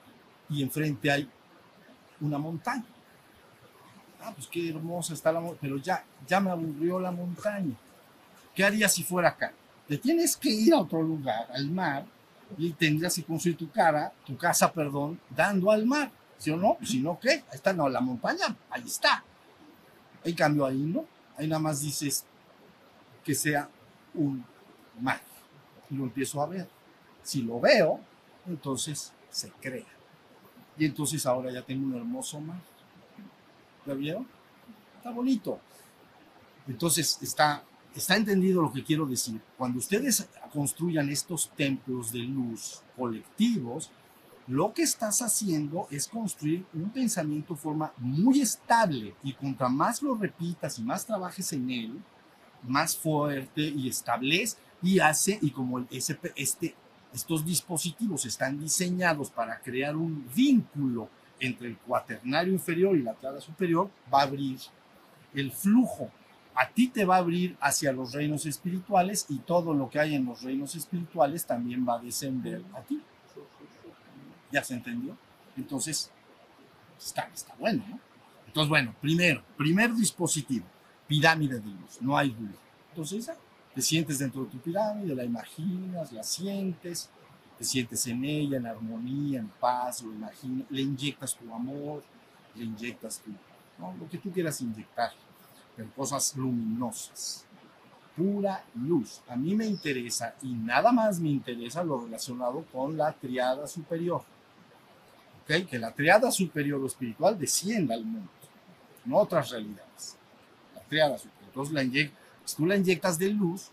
y 0.49 0.63
enfrente 0.63 1.11
hay 1.11 1.29
una 2.21 2.39
montaña. 2.39 2.85
Ah, 4.21 4.33
pues 4.35 4.47
qué 4.47 4.71
hermosa 4.71 5.15
está 5.15 5.33
la 5.33 5.41
montaña, 5.41 5.59
pero 5.61 5.77
ya, 5.79 6.05
ya 6.27 6.41
me 6.41 6.51
aburrió 6.51 7.01
la 7.01 7.11
montaña. 7.11 7.75
¿Qué 8.55 8.65
haría 8.65 8.89
si 8.89 9.03
fuera 9.03 9.31
acá? 9.31 9.53
te 9.93 9.99
tienes 9.99 10.37
que 10.37 10.49
ir 10.49 10.73
a 10.73 10.79
otro 10.79 11.03
lugar, 11.03 11.49
al 11.53 11.71
mar, 11.71 12.07
y 12.57 12.71
tendrías 12.73 13.15
que 13.15 13.23
construir 13.23 13.57
tu 13.57 13.71
cara, 13.71 14.13
tu 14.25 14.37
casa, 14.37 14.73
perdón, 14.73 15.21
dando 15.29 15.71
al 15.71 15.85
mar. 15.85 16.11
¿Sí 16.39 16.51
o 16.51 16.57
no? 16.57 16.77
Si 16.83 17.01
no, 17.01 17.19
¿qué? 17.21 17.31
Ahí 17.31 17.55
está, 17.55 17.73
no, 17.73 17.89
la 17.89 18.01
montaña, 18.01 18.57
ahí 18.71 18.83
está. 18.85 19.25
En 20.25 20.35
cambio, 20.35 20.67
ahí 20.67 20.79
no. 20.79 21.05
Ahí 21.37 21.47
nada 21.47 21.61
más 21.61 21.81
dices 21.81 22.25
que 23.25 23.35
sea 23.35 23.69
un 24.15 24.45
mar. 25.01 25.21
Y 25.91 25.95
lo 25.97 26.05
empiezo 26.05 26.43
a 26.43 26.47
ver. 26.47 26.69
Si 27.23 27.43
lo 27.43 27.61
veo, 27.61 28.01
entonces 28.47 29.13
se 29.31 29.51
crea. 29.53 29.87
Y 30.77 30.85
entonces 30.85 31.25
ahora 31.27 31.53
ya 31.53 31.63
tengo 31.63 31.87
un 31.87 31.95
hermoso 31.95 32.41
mar. 32.41 32.61
¿Ya 33.87 33.95
vieron? 33.95 34.27
Está 34.99 35.11
bonito. 35.11 35.61
Entonces 36.67 37.19
está 37.23 37.65
¿Está 37.95 38.17
entendido 38.17 38.63
lo 38.63 38.73
que 38.73 38.83
quiero 38.83 39.05
decir? 39.05 39.39
Cuando 39.59 39.79
ustedes 39.79 40.27
construyan 40.53 41.11
estos 41.11 41.51
templos 41.51 42.11
de 42.11 42.21
luz 42.21 42.81
colectivos, 42.97 43.91
lo 44.47 44.73
que 44.73 44.83
estás 44.83 45.23
haciendo 45.23 45.87
es 45.91 46.09
construir 46.09 46.65
un 46.75 46.91
pensamiento 46.91 47.55
forma 47.55 47.93
muy 47.99 48.41
estable 48.41 49.15
y 49.23 49.33
contra 49.35 49.69
más 49.69 50.03
lo 50.03 50.15
repitas 50.15 50.79
y 50.79 50.83
más 50.83 51.07
trabajes 51.07 51.53
en 51.53 51.71
él, 51.71 52.01
más 52.65 52.97
fuerte 52.97 53.63
y 53.63 53.89
establece 53.89 54.57
y 54.83 54.99
hace, 54.99 55.39
y 55.41 55.51
como 55.51 55.87
ese, 55.91 56.19
este, 56.37 56.75
estos 57.13 57.45
dispositivos 57.45 58.25
están 58.27 58.59
diseñados 58.59 59.31
para 59.31 59.61
crear 59.61 59.97
un 59.97 60.27
vínculo 60.35 61.09
entre 61.39 61.69
el 61.69 61.79
cuaternario 61.79 62.53
inferior 62.53 62.97
y 62.97 63.03
la 63.03 63.15
cara 63.15 63.41
superior, 63.41 63.91
va 64.13 64.21
a 64.21 64.25
abrir 64.25 64.59
el 65.35 65.51
flujo 65.51 66.11
a 66.55 66.69
ti 66.69 66.89
te 66.89 67.05
va 67.05 67.17
a 67.17 67.19
abrir 67.19 67.57
hacia 67.61 67.93
los 67.93 68.13
reinos 68.13 68.47
espirituales 68.47 69.27
y 69.29 69.39
todo 69.39 69.73
lo 69.75 69.89
que 69.89 69.99
hay 69.99 70.15
en 70.15 70.27
los 70.27 70.43
reinos 70.43 70.75
espirituales 70.75 71.47
también 71.47 71.87
va 71.89 71.95
a 71.95 72.03
descender 72.03 72.63
a 72.75 72.83
ti. 72.83 73.01
¿Ya 74.53 74.63
se 74.63 74.75
entendió? 74.75 75.17
Entonces, 75.57 76.11
está, 76.99 77.29
está 77.35 77.55
bueno, 77.59 77.83
¿no? 77.89 77.99
Entonces, 78.47 78.69
bueno, 78.69 78.95
primero, 79.01 79.43
primer 79.57 79.95
dispositivo, 79.95 80.67
pirámide 81.09 81.59
de 81.59 81.67
luz, 81.67 82.01
no 82.01 82.17
hay 82.17 82.31
duda. 82.31 82.59
Entonces, 82.91 83.31
te 83.75 83.81
sientes 83.81 84.19
dentro 84.19 84.45
de 84.45 84.51
tu 84.51 84.59
pirámide, 84.59 85.15
la 85.15 85.25
imaginas, 85.25 86.13
la 86.13 86.23
sientes, 86.23 87.09
te 87.57 87.65
sientes 87.65 88.07
en 88.07 88.25
ella, 88.25 88.59
en 88.59 88.67
armonía, 88.67 89.41
en 89.41 89.49
paz, 89.49 90.03
lo 90.03 90.13
imaginas, 90.13 90.67
le 90.71 90.83
inyectas 90.83 91.35
tu 91.35 91.53
amor, 91.55 92.03
le 92.55 92.65
inyectas 92.65 93.21
tu, 93.21 93.31
¿no? 93.79 93.95
lo 93.99 94.09
que 94.09 94.19
tú 94.19 94.31
quieras 94.31 94.61
inyectar, 94.61 95.13
pero 95.75 95.91
cosas 95.95 96.37
luminosas, 96.37 97.47
pura 98.15 98.65
luz. 98.75 99.23
A 99.29 99.37
mí 99.37 99.55
me 99.55 99.67
interesa 99.67 100.35
y 100.43 100.53
nada 100.53 100.93
más 100.93 101.19
me 101.19 101.31
interesa 101.31 101.83
lo 101.83 102.05
relacionado 102.05 102.67
con 102.71 102.99
la 102.99 103.13
triada 103.13 103.67
superior. 103.67 104.23
¿Ok? 105.43 105.69
Que 105.69 105.79
la 105.79 105.93
triada 105.93 106.31
superior 106.31 106.81
o 106.83 106.87
espiritual 106.87 107.39
descienda 107.39 107.95
al 107.95 108.05
mundo, 108.05 108.31
no 109.05 109.19
otras 109.19 109.51
realidades. 109.51 110.17
La 110.75 110.83
triada 110.83 111.19
superior. 111.19 111.43
Entonces, 111.47 111.75
la 111.75 111.83
si 112.45 112.57
tú 112.57 112.67
la 112.67 112.77
inyectas 112.77 113.19
de 113.19 113.29
luz, 113.29 113.71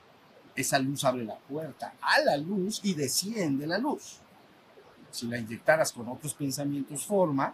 esa 0.56 0.80
luz 0.80 1.04
abre 1.04 1.24
la 1.24 1.38
puerta 1.38 1.94
a 2.02 2.20
la 2.22 2.38
luz 2.38 2.82
y 2.84 2.94
desciende 2.94 3.66
la 3.66 3.78
luz. 3.78 4.20
Si 5.12 5.28
la 5.28 5.38
inyectaras 5.38 5.92
con 5.92 6.08
otros 6.08 6.34
pensamientos, 6.34 7.06
forma 7.06 7.54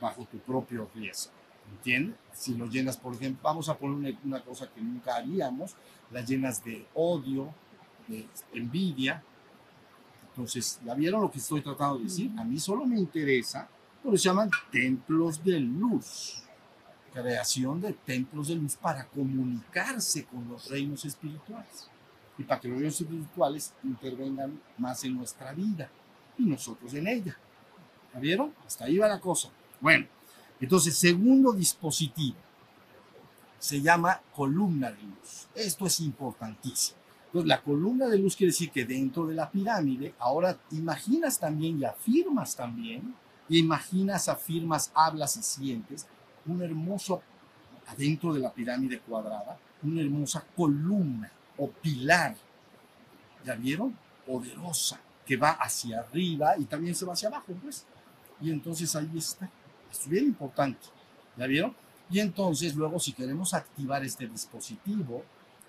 bajo 0.00 0.24
tu 0.24 0.38
propio 0.38 0.88
riesgo. 0.94 1.32
¿Entiendes? 1.70 2.16
Si 2.32 2.54
lo 2.54 2.66
llenas, 2.66 2.96
por 2.96 3.14
ejemplo, 3.14 3.42
vamos 3.42 3.68
a 3.68 3.76
poner 3.76 3.96
una, 3.96 4.20
una 4.24 4.44
cosa 4.44 4.68
que 4.70 4.80
nunca 4.80 5.16
haríamos, 5.16 5.74
la 6.10 6.22
llenas 6.22 6.64
de 6.64 6.86
odio, 6.94 7.52
de 8.06 8.26
envidia. 8.54 9.22
Entonces, 10.38 10.78
¿la 10.84 10.94
vieron 10.94 11.22
lo 11.22 11.32
que 11.32 11.40
estoy 11.40 11.60
tratando 11.62 11.98
de 11.98 12.04
decir? 12.04 12.30
A 12.38 12.44
mí 12.44 12.60
solo 12.60 12.86
me 12.86 12.96
interesa, 12.96 13.68
por 14.00 14.14
eso 14.14 14.22
se 14.22 14.28
llaman 14.28 14.48
templos 14.70 15.42
de 15.42 15.58
luz. 15.58 16.44
Creación 17.12 17.80
de 17.80 17.92
templos 17.92 18.46
de 18.46 18.54
luz 18.54 18.76
para 18.76 19.04
comunicarse 19.08 20.26
con 20.26 20.48
los 20.48 20.70
reinos 20.70 21.04
espirituales. 21.04 21.90
Y 22.38 22.44
para 22.44 22.60
que 22.60 22.68
los 22.68 22.78
reinos 22.78 23.00
espirituales 23.00 23.74
intervengan 23.82 24.60
más 24.76 25.02
en 25.02 25.16
nuestra 25.16 25.52
vida 25.52 25.90
y 26.38 26.44
nosotros 26.44 26.94
en 26.94 27.08
ella. 27.08 27.36
¿La 28.14 28.20
vieron? 28.20 28.54
Hasta 28.64 28.84
ahí 28.84 28.96
va 28.96 29.08
la 29.08 29.18
cosa. 29.18 29.48
Bueno, 29.80 30.06
entonces, 30.60 30.96
segundo 30.96 31.50
dispositivo 31.50 32.38
se 33.58 33.82
llama 33.82 34.22
columna 34.32 34.92
de 34.92 35.02
luz. 35.02 35.48
Esto 35.56 35.84
es 35.84 35.98
importantísimo. 35.98 36.97
Entonces, 37.28 37.48
la 37.48 37.60
columna 37.60 38.06
de 38.06 38.18
luz 38.18 38.34
quiere 38.36 38.52
decir 38.52 38.70
que 38.70 38.86
dentro 38.86 39.26
de 39.26 39.34
la 39.34 39.50
pirámide, 39.50 40.14
ahora 40.18 40.58
imaginas 40.70 41.38
también 41.38 41.78
y 41.78 41.84
afirmas 41.84 42.56
también, 42.56 43.14
y 43.50 43.58
imaginas, 43.58 44.28
afirmas, 44.28 44.90
hablas 44.94 45.36
y 45.36 45.42
sientes 45.42 46.06
un 46.46 46.62
hermoso, 46.62 47.22
adentro 47.86 48.32
de 48.32 48.40
la 48.40 48.52
pirámide 48.52 49.00
cuadrada, 49.00 49.58
una 49.82 50.00
hermosa 50.00 50.44
columna 50.56 51.30
o 51.58 51.68
pilar. 51.68 52.34
¿Ya 53.44 53.54
vieron? 53.54 53.96
Poderosa, 54.26 55.00
que 55.24 55.36
va 55.36 55.50
hacia 55.52 56.00
arriba 56.00 56.54
y 56.58 56.64
también 56.64 56.94
se 56.94 57.04
va 57.04 57.12
hacia 57.12 57.28
abajo, 57.28 57.52
pues. 57.62 57.84
Y 58.40 58.50
entonces 58.50 58.94
ahí 58.96 59.10
está. 59.16 59.50
Es 59.90 60.08
bien 60.08 60.24
importante. 60.24 60.86
¿Ya 61.36 61.46
vieron? 61.46 61.74
Y 62.10 62.20
entonces 62.20 62.74
luego 62.74 62.98
si 62.98 63.12
queremos 63.12 63.54
activar 63.54 64.04
este 64.04 64.26
dispositivo, 64.26 65.24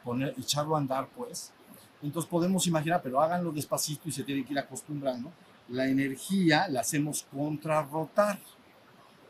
poner, 0.10 0.34
echarlo 0.40 0.76
a 0.76 0.80
andar, 0.80 1.08
pues, 1.16 1.52
entonces 2.02 2.30
podemos 2.30 2.66
imaginar, 2.66 3.00
pero 3.04 3.22
háganlo 3.22 3.52
despacito 3.52 4.10
y 4.10 4.12
se 4.12 4.24
tienen 4.24 4.44
que 4.44 4.54
ir 4.54 4.60
acostumbrando, 4.60 5.32
la 5.68 5.88
energía 5.88 6.68
la 6.68 6.82
hacemos 6.82 7.28
contrarrotar. 7.32 8.40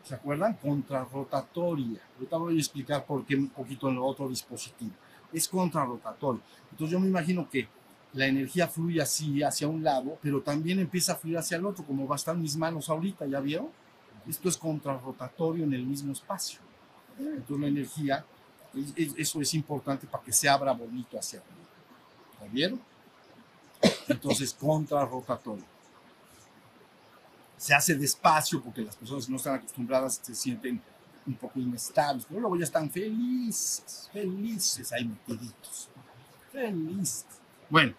¿Se 0.04 0.16
acuerdan? 0.16 0.54
Contrarrotatoria. 0.54 2.00
Ahorita 2.16 2.38
voy 2.38 2.56
a 2.56 2.60
explicar 2.60 3.06
por 3.06 3.26
qué 3.26 3.36
un 3.36 3.50
poquito 3.50 3.90
en 3.90 3.96
el 3.96 4.02
otro 4.02 4.30
dispositivo. 4.30 4.94
Es 5.34 5.48
contrarrotatorio. 5.50 6.42
Entonces 6.72 6.94
yo 6.94 7.00
me 7.00 7.08
imagino 7.08 7.50
que 7.50 7.68
la 8.14 8.26
energía 8.26 8.68
fluye 8.68 9.02
así 9.02 9.44
hacia 9.44 9.68
un 9.68 9.84
lado, 9.84 10.18
pero 10.22 10.42
también 10.42 10.80
empieza 10.80 11.14
a 11.14 11.16
fluir 11.16 11.38
hacia 11.38 11.58
el 11.58 11.66
otro, 11.66 11.84
como 11.84 12.08
va 12.08 12.16
a 12.16 12.18
estar 12.18 12.38
mis 12.38 12.56
manos 12.56 12.90
ahorita, 12.90 13.26
¿ya 13.26 13.40
vieron? 13.40 13.68
Esto 14.28 14.48
es 14.48 14.58
contrarrotatorio 14.58 15.66
en 15.66 15.74
el 15.74 15.86
mismo 15.86 16.14
espacio. 16.14 16.60
Entonces 17.20 17.60
la 17.60 17.68
energía, 17.68 18.26
eso 19.18 19.42
es 19.42 19.54
importante 19.54 20.08
para 20.08 20.24
que 20.24 20.32
se 20.32 20.48
abra 20.48 20.72
bonito 20.72 21.18
hacia 21.18 21.40
arriba. 21.40 21.56
¿Ya 22.42 22.48
vieron? 22.48 22.82
Entonces, 24.08 24.54
contrarrotatorio. 24.54 25.66
Se 27.58 27.74
hace 27.74 27.96
despacio 27.96 28.62
porque 28.62 28.82
las 28.82 28.96
personas 28.96 29.26
que 29.26 29.32
no 29.32 29.38
están 29.38 29.56
acostumbradas 29.56 30.20
se 30.22 30.34
sienten 30.34 30.82
un 31.26 31.36
poco 31.36 31.60
inestables, 31.60 32.26
pero 32.28 32.40
luego 32.40 32.58
ya 32.58 32.64
están 32.64 32.90
felices, 32.90 34.10
felices 34.12 34.92
ahí 34.94 35.06
metiditos. 35.06 35.90
Felices. 36.52 37.26
Bueno, 37.70 37.94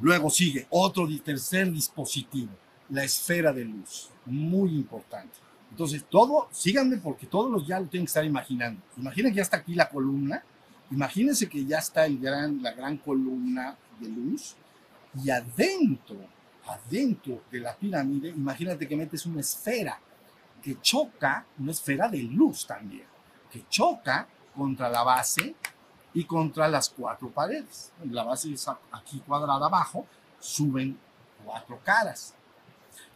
luego 0.00 0.30
sigue 0.30 0.66
otro 0.70 1.06
tercer 1.22 1.70
dispositivo, 1.70 2.50
la 2.88 3.04
esfera 3.04 3.52
de 3.52 3.64
luz, 3.64 4.10
muy 4.24 4.70
importante. 4.70 5.36
Entonces, 5.70 6.04
todo, 6.08 6.48
síganme 6.50 6.96
porque 6.96 7.26
todos 7.26 7.50
los 7.50 7.66
ya 7.66 7.78
lo 7.78 7.86
tienen 7.86 8.06
que 8.06 8.10
estar 8.10 8.24
imaginando. 8.24 8.80
Imaginen 8.96 9.32
que 9.32 9.36
ya 9.36 9.42
está 9.42 9.58
aquí 9.58 9.74
la 9.74 9.88
columna, 9.88 10.42
imagínense 10.90 11.48
que 11.48 11.64
ya 11.64 11.78
está 11.78 12.06
el 12.06 12.18
gran, 12.18 12.62
la 12.62 12.72
gran 12.72 12.96
columna 12.98 13.76
de 14.00 14.08
luz 14.08 14.56
y 15.22 15.30
adentro, 15.30 16.16
adentro 16.66 17.42
de 17.50 17.60
la 17.60 17.74
pirámide, 17.76 18.30
imagínate 18.30 18.86
que 18.86 18.96
metes 18.96 19.26
una 19.26 19.40
esfera 19.40 19.98
que 20.62 20.80
choca, 20.80 21.46
una 21.58 21.72
esfera 21.72 22.08
de 22.08 22.22
luz 22.22 22.66
también, 22.66 23.06
que 23.50 23.64
choca 23.68 24.26
contra 24.54 24.88
la 24.88 25.02
base 25.02 25.54
y 26.14 26.24
contra 26.24 26.68
las 26.68 26.88
cuatro 26.90 27.30
paredes. 27.30 27.92
La 28.10 28.24
base 28.24 28.52
es 28.52 28.66
aquí 28.90 29.20
cuadrada 29.20 29.66
abajo, 29.66 30.06
suben 30.40 30.98
cuatro 31.44 31.78
caras. 31.84 32.34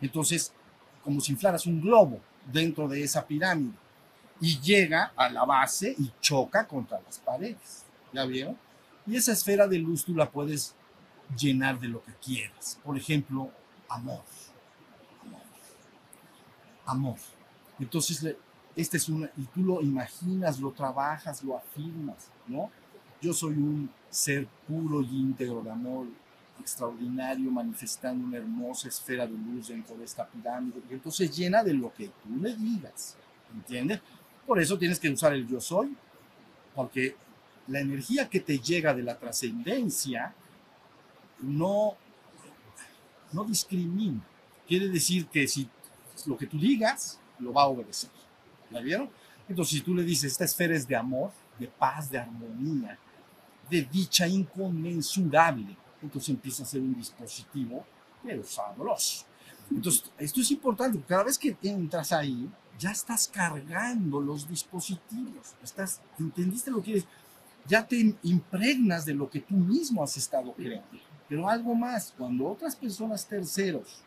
Entonces, 0.01 0.53
como 1.03 1.21
si 1.21 1.33
inflaras 1.33 1.67
un 1.67 1.81
globo 1.81 2.21
dentro 2.51 2.89
de 2.89 3.03
esa 3.03 3.27
pirámide 3.27 3.75
y 4.41 4.61
llega 4.61 5.13
a 5.17 5.29
la 5.29 5.45
base 5.45 5.95
y 5.99 6.13
choca 6.21 6.67
contra 6.67 7.01
las 7.01 7.19
paredes. 7.19 7.85
¿Ya 8.13 8.25
vieron? 8.25 8.59
Y 9.07 9.17
esa 9.17 9.33
esfera 9.33 9.67
de 9.67 9.79
luz 9.79 10.05
tú 10.05 10.15
la 10.15 10.31
puedes 10.31 10.75
llenar 11.37 11.79
de 11.79 11.89
lo 11.89 12.03
que 12.03 12.13
quieras. 12.15 12.79
Por 12.85 12.97
ejemplo, 12.97 13.51
amor. 13.89 14.23
Amor. 15.23 15.41
Amor. 16.87 17.17
Entonces, 17.79 18.37
este 18.75 18.97
es 18.97 19.09
una, 19.09 19.31
y 19.37 19.43
tú 19.45 19.63
lo 19.63 19.81
imaginas, 19.81 20.59
lo 20.61 20.73
trabajas, 20.73 21.43
lo 21.43 21.57
afirmas, 21.57 22.31
¿no? 22.47 22.71
Yo 23.21 23.33
soy 23.33 23.55
un 23.55 23.91
ser 24.11 24.47
puro 24.67 25.03
y 25.03 25.21
íntegro 25.21 25.63
de 25.63 25.71
amor, 25.71 26.07
extraordinario, 26.63 27.51
manifestando 27.51 28.27
una 28.27 28.39
hermosa 28.39 28.89
esfera 28.89 29.27
de 29.27 29.35
luz 29.35 29.69
dentro 29.69 29.97
de 29.97 30.05
esta 30.05 30.27
pirámide. 30.27 30.81
Y 30.91 30.95
entonces 30.95 31.37
llena 31.37 31.63
de 31.63 31.75
lo 31.75 31.93
que 31.93 32.07
tú 32.07 32.37
le 32.41 32.57
digas, 32.57 33.17
¿entiendes? 33.53 34.01
Por 34.47 34.61
eso 34.61 34.79
tienes 34.79 34.99
que 34.99 35.11
usar 35.11 35.35
el 35.35 35.47
yo 35.47 35.61
soy, 35.61 35.95
porque 36.75 37.17
la 37.67 37.81
energía 37.81 38.29
que 38.29 38.41
te 38.41 38.59
llega 38.59 38.95
de 38.95 39.03
la 39.03 39.19
trascendencia 39.19 40.35
no, 41.41 41.97
no 43.33 43.45
discrimina. 43.45 44.23
Quiere 44.67 44.89
decir 44.89 45.27
que 45.27 45.47
si 45.47 45.69
lo 46.27 46.37
que 46.37 46.47
tú 46.47 46.59
digas, 46.59 47.19
lo 47.39 47.53
va 47.53 47.63
a 47.63 47.67
obedecer. 47.67 48.11
¿La 48.71 48.81
vieron? 48.81 49.11
Entonces, 49.49 49.79
si 49.79 49.85
tú 49.85 49.95
le 49.95 50.03
dices, 50.03 50.33
esta 50.33 50.45
esfera 50.45 50.75
es 50.75 50.87
de 50.87 50.97
amor, 50.97 51.31
de 51.59 51.67
paz, 51.67 52.11
de 52.11 52.19
armonía, 52.19 52.99
de 53.69 53.83
dicha 53.83 54.27
inconmensurable, 54.27 55.77
entonces 56.03 56.31
empieza 56.31 56.63
a 56.63 56.67
ser 56.67 56.81
un 56.81 56.95
dispositivo, 56.95 57.85
pero 58.23 58.43
sabroso. 58.45 59.25
Entonces, 59.71 60.11
esto 60.19 60.41
es 60.41 60.51
importante, 60.51 61.01
cada 61.07 61.25
vez 61.25 61.39
que 61.39 61.57
entras 61.63 62.13
ahí, 62.13 62.51
ya 62.79 62.91
estás 62.91 63.29
cargando 63.29 64.21
los 64.21 64.49
dispositivos. 64.49 65.55
Estás, 65.63 66.01
¿Entendiste 66.19 66.71
lo 66.71 66.83
que 66.83 66.99
es? 66.99 67.07
Ya 67.67 67.87
te 67.87 68.17
impregnas 68.25 69.05
de 69.05 69.15
lo 69.15 69.31
que 69.31 69.41
tú 69.41 69.55
mismo 69.55 70.03
has 70.03 70.17
estado 70.17 70.53
creando. 70.53 70.99
Pero 71.29 71.49
algo 71.49 71.75
más, 71.75 72.13
cuando 72.17 72.49
otras 72.49 72.75
personas 72.75 73.25
terceros 73.25 74.03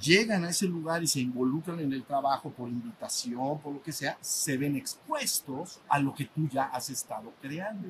llegan 0.00 0.44
a 0.44 0.50
ese 0.50 0.66
lugar 0.66 1.02
y 1.02 1.06
se 1.06 1.20
involucran 1.20 1.80
en 1.80 1.92
el 1.92 2.04
trabajo 2.04 2.50
por 2.50 2.68
invitación, 2.68 3.60
por 3.60 3.74
lo 3.74 3.82
que 3.82 3.92
sea, 3.92 4.16
se 4.20 4.56
ven 4.56 4.76
expuestos 4.76 5.80
a 5.88 5.98
lo 5.98 6.14
que 6.14 6.24
tú 6.24 6.48
ya 6.48 6.64
has 6.64 6.90
estado 6.90 7.32
creando. 7.40 7.88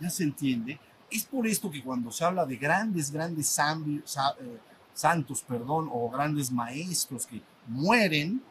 ¿Ya 0.00 0.10
se 0.10 0.24
entiende? 0.24 0.78
Es 1.10 1.24
por 1.24 1.46
esto 1.46 1.70
que 1.70 1.82
cuando 1.82 2.10
se 2.10 2.24
habla 2.24 2.44
de 2.44 2.56
grandes, 2.56 3.10
grandes 3.10 3.58
eh, 3.58 4.58
santos, 4.92 5.42
perdón, 5.42 5.88
o 5.92 6.10
grandes 6.10 6.50
maestros 6.50 7.26
que 7.26 7.40
mueren, 7.68 8.42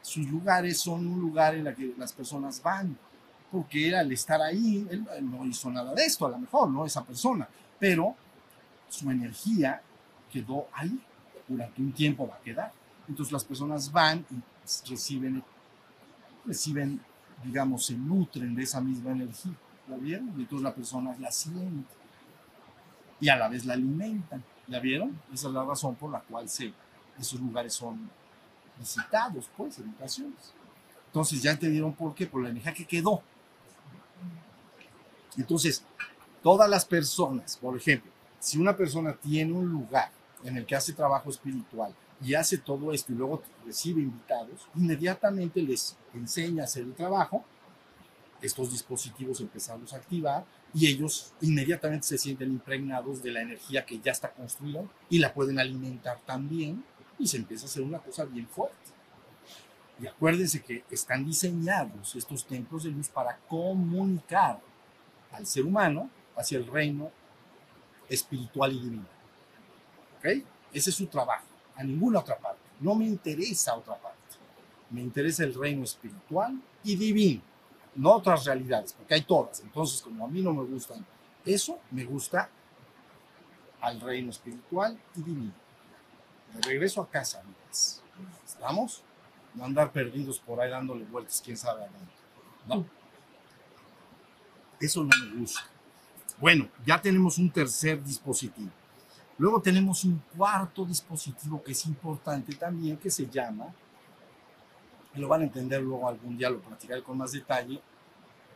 sus 0.00 0.26
lugares 0.26 0.78
son 0.80 1.06
un 1.06 1.20
lugar 1.20 1.54
en 1.54 1.66
el 1.66 1.74
que 1.74 1.94
las 1.98 2.12
personas 2.12 2.62
van. 2.62 2.96
porque 3.50 3.88
era 3.88 4.00
al 4.00 4.12
estar 4.12 4.40
ahí, 4.42 4.86
él 4.90 5.06
no 5.22 5.44
hizo 5.46 5.70
nada 5.70 5.94
de 5.94 6.04
esto, 6.04 6.26
a 6.26 6.30
lo 6.30 6.38
mejor, 6.38 6.68
¿no? 6.68 6.84
Esa 6.84 7.02
persona, 7.02 7.48
pero 7.78 8.14
su 8.88 9.10
energía 9.10 9.80
quedó 10.30 10.66
ahí, 10.72 11.00
durante 11.46 11.80
un 11.80 11.92
tiempo 11.92 12.28
va 12.28 12.34
a 12.34 12.40
quedar. 12.40 12.72
Entonces 13.08 13.32
las 13.32 13.44
personas 13.44 13.90
van 13.90 14.24
y 14.30 14.88
reciben, 14.90 15.42
reciben, 16.44 17.00
digamos, 17.42 17.86
se 17.86 17.94
nutren 17.94 18.54
de 18.54 18.62
esa 18.64 18.80
misma 18.80 19.12
energía, 19.12 19.54
¿la 19.88 19.96
vieron? 19.96 20.32
Y 20.36 20.42
entonces 20.42 20.62
la 20.62 20.74
persona 20.74 21.16
la 21.18 21.30
siente 21.30 21.98
y 23.20 23.28
a 23.28 23.36
la 23.36 23.48
vez 23.48 23.64
la 23.64 23.74
alimentan, 23.74 24.44
¿la 24.68 24.80
vieron? 24.80 25.20
Esa 25.32 25.48
es 25.48 25.54
la 25.54 25.64
razón 25.64 25.94
por 25.96 26.10
la 26.10 26.20
cual 26.20 26.48
se, 26.48 26.72
esos 27.18 27.40
lugares 27.40 27.74
son 27.74 28.10
visitados, 28.78 29.50
pues, 29.56 29.78
en 29.78 29.90
ocasiones. 29.90 30.52
Entonces 31.06 31.42
ya 31.42 31.52
entendieron 31.52 31.92
por 31.94 32.14
qué, 32.14 32.26
por 32.26 32.42
la 32.42 32.50
energía 32.50 32.72
que 32.74 32.86
quedó. 32.86 33.22
Entonces, 35.36 35.82
todas 36.42 36.68
las 36.68 36.84
personas, 36.84 37.56
por 37.56 37.76
ejemplo, 37.76 38.10
si 38.38 38.58
una 38.58 38.76
persona 38.76 39.12
tiene 39.14 39.52
un 39.52 39.68
lugar 39.68 40.10
en 40.44 40.56
el 40.56 40.66
que 40.66 40.76
hace 40.76 40.92
trabajo 40.92 41.30
espiritual 41.30 41.94
y 42.22 42.34
hace 42.34 42.58
todo 42.58 42.92
esto 42.92 43.12
y 43.12 43.16
luego 43.16 43.42
recibe 43.64 44.02
invitados, 44.02 44.68
inmediatamente 44.76 45.60
les 45.62 45.96
enseña 46.14 46.62
a 46.62 46.64
hacer 46.66 46.84
el 46.84 46.94
trabajo, 46.94 47.44
estos 48.40 48.70
dispositivos 48.70 49.40
empezamos 49.40 49.92
a 49.92 49.96
activar 49.96 50.44
y 50.72 50.86
ellos 50.86 51.32
inmediatamente 51.40 52.06
se 52.06 52.18
sienten 52.18 52.52
impregnados 52.52 53.22
de 53.22 53.32
la 53.32 53.42
energía 53.42 53.84
que 53.84 53.98
ya 54.00 54.12
está 54.12 54.30
construida 54.30 54.84
y 55.10 55.18
la 55.18 55.34
pueden 55.34 55.58
alimentar 55.58 56.20
también 56.24 56.84
y 57.18 57.26
se 57.26 57.38
empieza 57.38 57.64
a 57.64 57.68
hacer 57.68 57.82
una 57.82 57.98
cosa 57.98 58.24
bien 58.24 58.46
fuerte. 58.46 58.76
Y 60.00 60.06
acuérdense 60.06 60.62
que 60.62 60.84
están 60.90 61.24
diseñados 61.26 62.14
estos 62.14 62.46
templos 62.46 62.84
de 62.84 62.90
luz 62.90 63.08
para 63.08 63.36
comunicar 63.48 64.60
al 65.32 65.46
ser 65.46 65.64
humano 65.64 66.08
hacia 66.36 66.58
el 66.58 66.66
reino 66.66 67.10
espiritual 68.08 68.72
y 68.72 68.80
divino. 68.80 69.06
¿Ok? 70.18 70.26
Ese 70.72 70.90
es 70.90 70.96
su 70.96 71.06
trabajo, 71.06 71.46
a 71.74 71.82
ninguna 71.82 72.20
otra 72.20 72.38
parte. 72.38 72.60
No 72.80 72.94
me 72.94 73.06
interesa 73.06 73.74
otra 73.74 73.96
parte. 73.96 74.16
Me 74.90 75.00
interesa 75.00 75.44
el 75.44 75.54
reino 75.54 75.82
espiritual 75.82 76.60
y 76.84 76.96
divino, 76.96 77.42
no 77.98 78.12
otras 78.12 78.44
realidades, 78.44 78.92
porque 78.92 79.14
hay 79.14 79.22
todas. 79.22 79.60
Entonces, 79.60 80.00
como 80.00 80.24
a 80.24 80.28
mí 80.28 80.40
no 80.40 80.54
me 80.54 80.64
gustan 80.64 81.04
eso, 81.44 81.80
me 81.90 82.04
gusta 82.04 82.48
al 83.80 84.00
reino 84.00 84.30
espiritual 84.30 84.98
y 85.16 85.22
divino. 85.22 85.52
De 86.54 86.60
regreso 86.62 87.02
a 87.02 87.08
casa, 87.08 87.40
amigas. 87.40 88.02
¿Estamos? 88.46 89.02
No 89.54 89.64
andar 89.64 89.92
perdidos 89.92 90.38
por 90.38 90.60
ahí 90.60 90.70
dándole 90.70 91.04
vueltas, 91.04 91.42
quién 91.44 91.56
sabe 91.56 91.84
a 91.84 91.88
dónde. 91.88 92.12
No. 92.66 92.86
Eso 94.80 95.02
no 95.02 95.10
me 95.26 95.40
gusta. 95.40 95.60
Bueno, 96.40 96.68
ya 96.86 97.00
tenemos 97.00 97.36
un 97.38 97.50
tercer 97.50 98.02
dispositivo. 98.02 98.70
Luego 99.38 99.60
tenemos 99.60 100.04
un 100.04 100.22
cuarto 100.36 100.84
dispositivo 100.84 101.62
que 101.62 101.72
es 101.72 101.86
importante 101.86 102.54
también, 102.54 102.96
que 102.96 103.10
se 103.10 103.26
llama, 103.26 103.74
lo 105.18 105.28
van 105.28 105.42
a 105.42 105.44
entender 105.44 105.82
luego 105.82 106.08
algún 106.08 106.36
día, 106.36 106.50
lo 106.50 106.60
platicaré 106.60 107.02
con 107.02 107.18
más 107.18 107.32
detalle, 107.32 107.80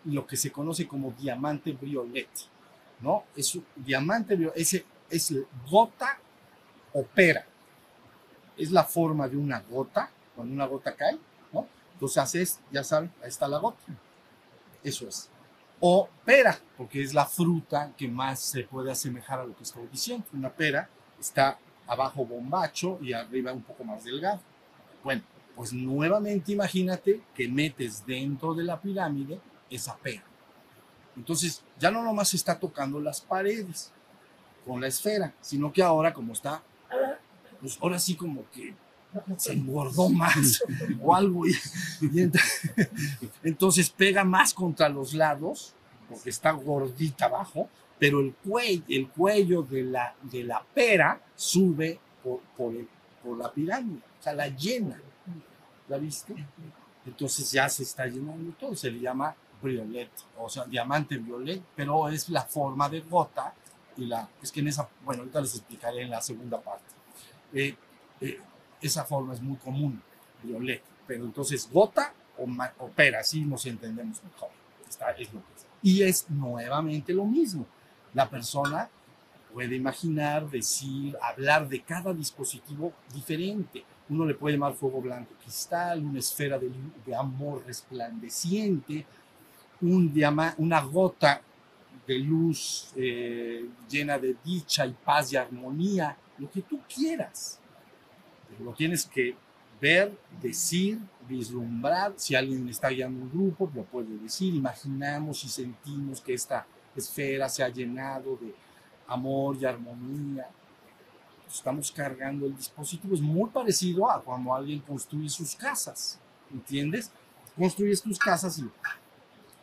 lo 0.04 0.26
que 0.26 0.36
se 0.36 0.50
conoce 0.50 0.86
como 0.86 1.12
diamante 1.12 1.72
violet, 1.72 2.28
¿no? 3.00 3.24
Es 3.36 3.54
un 3.54 3.64
diamante 3.76 4.36
violet, 4.36 4.56
ese 4.56 4.84
es 5.10 5.34
gota 5.70 6.18
opera. 6.92 7.44
Es 8.56 8.70
la 8.70 8.84
forma 8.84 9.28
de 9.28 9.36
una 9.36 9.60
gota, 9.60 10.10
cuando 10.34 10.54
una 10.54 10.66
gota 10.66 10.94
cae, 10.94 11.18
¿no? 11.52 11.66
Entonces 11.94 12.18
haces, 12.18 12.60
ya 12.70 12.84
saben, 12.84 13.10
ahí 13.22 13.28
está 13.28 13.48
la 13.48 13.58
gota. 13.58 13.82
Eso 14.82 15.08
es 15.08 15.30
o 15.84 16.08
pera, 16.24 16.56
porque 16.76 17.02
es 17.02 17.12
la 17.12 17.26
fruta 17.26 17.92
que 17.98 18.06
más 18.06 18.38
se 18.38 18.62
puede 18.62 18.92
asemejar 18.92 19.40
a 19.40 19.44
lo 19.44 19.56
que 19.56 19.64
estoy 19.64 19.84
diciendo. 19.88 20.24
Una 20.32 20.48
pera 20.48 20.88
está 21.18 21.58
abajo 21.88 22.24
bombacho 22.24 23.00
y 23.02 23.12
arriba 23.12 23.52
un 23.52 23.62
poco 23.62 23.82
más 23.82 24.04
delgado. 24.04 24.40
Bueno, 25.02 25.22
pues 25.54 25.72
nuevamente 25.72 26.52
imagínate 26.52 27.20
que 27.34 27.48
metes 27.48 28.04
dentro 28.06 28.54
de 28.54 28.64
la 28.64 28.80
pirámide 28.80 29.40
esa 29.70 29.96
pera. 29.96 30.24
Entonces 31.16 31.62
ya 31.78 31.90
no 31.90 32.02
nomás 32.02 32.34
está 32.34 32.58
tocando 32.58 33.00
las 33.00 33.20
paredes 33.20 33.92
con 34.64 34.80
la 34.80 34.86
esfera, 34.86 35.34
sino 35.40 35.72
que 35.72 35.82
ahora 35.82 36.12
como 36.12 36.32
está, 36.32 36.62
pues 37.60 37.78
ahora 37.80 37.98
sí 37.98 38.14
como 38.14 38.48
que 38.50 38.74
se 39.36 39.52
engordó 39.52 40.08
más 40.08 40.62
o 41.00 41.14
algo. 41.14 41.46
Y, 41.46 41.54
entonces 43.42 43.90
pega 43.90 44.24
más 44.24 44.54
contra 44.54 44.88
los 44.88 45.14
lados, 45.14 45.74
porque 46.08 46.30
está 46.30 46.52
gordita 46.52 47.26
abajo, 47.26 47.68
pero 47.98 48.20
el 48.20 48.34
cuello, 48.34 48.84
el 48.88 49.08
cuello 49.08 49.62
de, 49.62 49.82
la, 49.82 50.14
de 50.22 50.44
la 50.44 50.64
pera 50.74 51.20
sube 51.34 52.00
por, 52.22 52.40
por, 52.56 52.72
por 53.22 53.38
la 53.38 53.52
pirámide, 53.52 54.00
o 54.18 54.22
sea, 54.22 54.32
la 54.32 54.48
llena. 54.48 55.00
Entonces 57.04 57.50
ya 57.50 57.68
se 57.68 57.82
está 57.82 58.06
llenando 58.06 58.52
todo, 58.54 58.74
se 58.74 58.90
le 58.90 59.00
llama 59.00 59.34
violet, 59.62 60.10
o 60.38 60.48
sea, 60.48 60.64
diamante 60.64 61.16
violet, 61.16 61.62
pero 61.74 62.08
es 62.08 62.28
la 62.28 62.42
forma 62.42 62.88
de 62.88 63.00
gota 63.00 63.54
y 63.96 64.06
la, 64.06 64.28
es 64.42 64.50
que 64.50 64.60
en 64.60 64.68
esa, 64.68 64.88
bueno, 65.04 65.22
ahorita 65.22 65.40
les 65.40 65.54
explicaré 65.56 66.02
en 66.02 66.10
la 66.10 66.20
segunda 66.20 66.60
parte. 66.60 66.84
Eh, 67.52 67.76
eh, 68.20 68.40
esa 68.80 69.04
forma 69.04 69.34
es 69.34 69.40
muy 69.40 69.56
común, 69.56 70.02
violet. 70.42 70.82
Pero 71.06 71.24
entonces, 71.24 71.68
gota 71.70 72.12
o, 72.38 72.46
o 72.78 72.88
pera, 72.88 73.20
así 73.20 73.42
nos 73.42 73.66
entendemos 73.66 74.22
mejor. 74.22 74.50
Es. 74.88 75.28
Y 75.82 76.02
es 76.02 76.30
nuevamente 76.30 77.12
lo 77.12 77.24
mismo. 77.24 77.66
La 78.14 78.28
persona 78.28 78.88
puede 79.52 79.76
imaginar, 79.76 80.48
decir, 80.48 81.16
hablar 81.20 81.68
de 81.68 81.82
cada 81.82 82.12
dispositivo 82.12 82.92
diferente. 83.12 83.84
Uno 84.12 84.24
le 84.26 84.34
puede 84.34 84.54
llamar 84.54 84.74
fuego 84.74 85.00
blanco 85.00 85.32
cristal, 85.42 86.04
una 86.04 86.18
esfera 86.18 86.58
de, 86.58 87.14
amor 87.14 87.64
resplandeciente, 87.66 89.04
una 89.80 90.80
gota 90.82 91.40
de 92.06 92.18
luz 92.18 92.92
eh, 92.96 93.66
llena 93.88 94.18
de 94.18 94.36
dicha 94.44 94.86
y 94.86 94.92
paz 94.92 95.32
y 95.32 95.36
armonía, 95.36 96.16
lo 96.38 96.50
que 96.50 96.62
tú 96.62 96.80
quieras 96.92 97.60
lo 98.60 98.72
tienes 98.72 99.06
que 99.06 99.34
ver, 99.80 100.12
decir, 100.40 100.98
vislumbrar. 101.28 102.14
Si 102.16 102.34
alguien 102.34 102.68
está 102.68 102.88
guiando 102.88 103.22
un 103.22 103.30
grupo, 103.30 103.70
lo 103.74 103.84
puede 103.84 104.16
decir. 104.18 104.54
Imaginamos 104.54 105.44
y 105.44 105.48
sentimos 105.48 106.20
que 106.20 106.34
esta 106.34 106.66
esfera 106.94 107.48
se 107.48 107.62
ha 107.62 107.68
llenado 107.68 108.36
de 108.36 108.54
amor 109.08 109.56
y 109.60 109.64
armonía. 109.64 110.48
Estamos 111.52 111.92
cargando 111.92 112.46
el 112.46 112.56
dispositivo. 112.56 113.14
Es 113.14 113.20
muy 113.20 113.50
parecido 113.50 114.10
a 114.10 114.20
cuando 114.20 114.54
alguien 114.54 114.80
construye 114.80 115.28
sus 115.28 115.54
casas. 115.54 116.18
¿Entiendes? 116.52 117.10
Construyes 117.56 118.02
tus 118.02 118.18
casas 118.18 118.58
y 118.58 118.68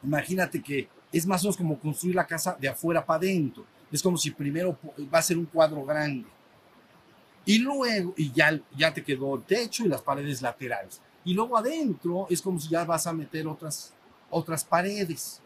imagínate 0.03 0.61
que 0.61 0.87
es 1.11 1.25
más 1.25 1.41
o 1.41 1.47
menos 1.47 1.57
como 1.57 1.79
construir 1.79 2.15
la 2.15 2.25
casa 2.25 2.55
de 2.59 2.67
afuera 2.67 3.05
para 3.05 3.17
adentro. 3.17 3.65
Es 3.91 4.03
como 4.03 4.17
si 4.17 4.31
primero 4.31 4.77
va 5.13 5.19
a 5.19 5.23
ser 5.23 5.37
un 5.37 5.45
cuadro 5.45 5.83
grande 5.83 6.27
y 7.49 7.57
luego, 7.57 8.13
y 8.15 8.31
ya, 8.31 8.59
ya 8.77 8.93
te 8.93 9.03
quedó 9.03 9.35
el 9.35 9.41
techo 9.41 9.83
y 9.83 9.87
las 9.87 10.03
paredes 10.03 10.39
laterales. 10.39 11.01
Y 11.25 11.33
luego 11.33 11.57
adentro 11.57 12.27
es 12.29 12.43
como 12.43 12.59
si 12.59 12.69
ya 12.69 12.85
vas 12.85 13.07
a 13.07 13.13
meter 13.13 13.47
otras, 13.47 13.91
otras 14.29 14.63
paredes. 14.63 15.41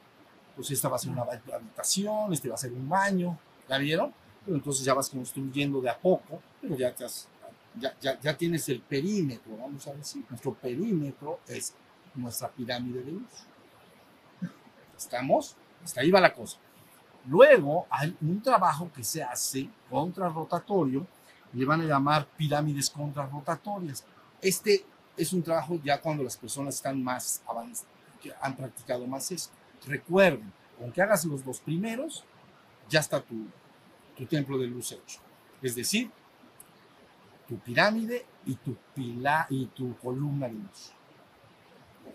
Pues 0.54 0.70
esta 0.72 0.90
va 0.90 0.98
a 0.98 1.00
ser 1.00 1.12
una 1.12 1.22
habitación, 1.22 2.34
este 2.34 2.50
va 2.50 2.56
a 2.56 2.58
ser 2.58 2.74
un 2.74 2.90
baño, 2.90 3.40
¿la 3.70 3.78
vieron? 3.78 4.14
Entonces 4.48 4.86
ya 4.86 4.94
vas 4.94 5.10
construyendo 5.10 5.82
de 5.82 5.90
a 5.90 5.98
poco, 5.98 6.42
pero 6.62 6.76
ya, 6.76 6.94
te 6.94 7.06
ya, 7.80 7.96
ya, 8.00 8.20
ya 8.20 8.38
tienes 8.38 8.68
el 8.70 8.82
perímetro, 8.82 9.58
vamos 9.58 9.88
a 9.88 9.94
decir. 9.94 10.24
Nuestro 10.30 10.54
perímetro 10.54 11.40
es 11.48 11.74
nuestra 12.16 12.50
pirámide 12.50 13.04
de 13.04 13.12
luz. 13.12 13.32
¿Estamos? 14.98 15.56
Hasta 15.84 16.02
ahí 16.02 16.12
va 16.12 16.22
la 16.22 16.34
cosa. 16.34 16.58
Luego 17.26 17.88
hay 17.90 18.16
un 18.22 18.42
trabajo 18.42 18.92
que 18.94 19.04
se 19.04 19.24
hace 19.24 19.70
contrarrotatorio 19.90 21.08
le 21.54 21.66
van 21.66 21.82
a 21.82 21.86
llamar 21.86 22.28
pirámides 22.38 22.90
contrarrotatorias. 22.90 24.04
Este 24.42 24.86
es 25.16 25.32
un 25.34 25.44
trabajo 25.44 25.80
ya 25.84 26.02
cuando 26.02 26.24
las 26.24 26.36
personas 26.36 26.76
están 26.76 27.02
más 27.02 27.42
avanzadas, 27.48 27.88
que 28.22 28.34
han 28.42 28.56
practicado 28.56 29.06
más 29.06 29.32
esto. 29.32 29.54
Recuerden, 29.86 30.52
aunque 30.82 31.02
hagas 31.02 31.26
los 31.26 31.44
dos 31.46 31.60
primeros, 31.60 32.24
ya 32.90 33.00
está 33.00 33.22
tu, 33.22 33.46
tu 34.16 34.26
templo 34.26 34.58
de 34.58 34.68
luz 34.68 34.92
hecho. 34.92 35.20
Es 35.62 35.76
decir, 35.76 36.10
tu 37.48 37.58
pirámide 37.60 38.26
y 38.46 38.56
tu, 38.56 38.76
pila, 38.94 39.48
y 39.50 39.68
tu 39.68 39.96
columna 39.98 40.48
de 40.48 40.54
luz. 40.54 40.92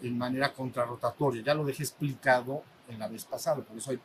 En 0.03 0.17
manera 0.17 0.53
contrarrotatoria. 0.53 1.43
Ya 1.43 1.55
lo 1.55 1.65
dejé 1.65 1.83
explicado 1.83 2.63
en 2.89 2.99
la 2.99 3.09
vez 3.09 3.25
pasada, 3.25 3.63
por 3.63 3.77
eso 3.77 3.91
ahí 3.91 3.99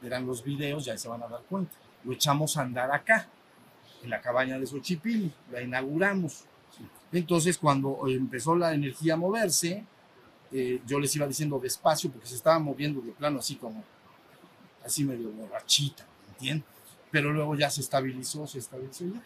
verán 0.00 0.26
los 0.26 0.42
videos, 0.42 0.84
ya 0.84 0.96
se 0.96 1.08
van 1.08 1.22
a 1.22 1.28
dar 1.28 1.42
cuenta. 1.42 1.72
Lo 2.04 2.12
echamos 2.12 2.56
a 2.56 2.62
andar 2.62 2.90
acá 2.90 3.28
en 4.02 4.10
la 4.10 4.20
cabaña 4.20 4.58
de 4.58 4.66
Xochipilli, 4.66 5.32
la 5.50 5.62
inauguramos. 5.62 6.44
Entonces, 7.12 7.58
cuando 7.58 8.00
empezó 8.08 8.56
la 8.56 8.74
energía 8.74 9.14
a 9.14 9.16
moverse, 9.16 9.84
eh, 10.50 10.80
yo 10.86 10.98
les 10.98 11.14
iba 11.14 11.26
diciendo 11.26 11.58
despacio 11.58 12.10
porque 12.10 12.26
se 12.26 12.34
estaba 12.34 12.58
moviendo 12.58 13.00
de 13.00 13.12
plano 13.12 13.38
así 13.38 13.56
como, 13.56 13.84
así 14.84 15.04
medio 15.04 15.30
borrachita, 15.30 16.04
¿entiendes? 16.30 16.71
Pero 17.12 17.32
luego 17.32 17.54
ya 17.54 17.70
se 17.70 17.82
estabilizó, 17.82 18.46
se 18.48 18.58
estabilizó 18.58 19.04
ya. 19.04 19.22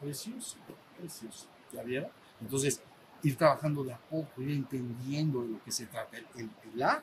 Precioso, 0.00 0.56
precioso. 0.98 1.46
¿Ya 1.72 1.82
vieron? 1.82 2.10
Entonces, 2.40 2.80
ir 3.22 3.36
trabajando 3.36 3.84
de 3.84 3.92
a 3.92 3.98
poco, 3.98 4.40
ir 4.40 4.50
entendiendo 4.50 5.42
de 5.42 5.48
lo 5.48 5.62
que 5.64 5.72
se 5.72 5.86
trata. 5.86 6.16
El, 6.16 6.26
el 6.36 6.48
pilar, 6.48 7.02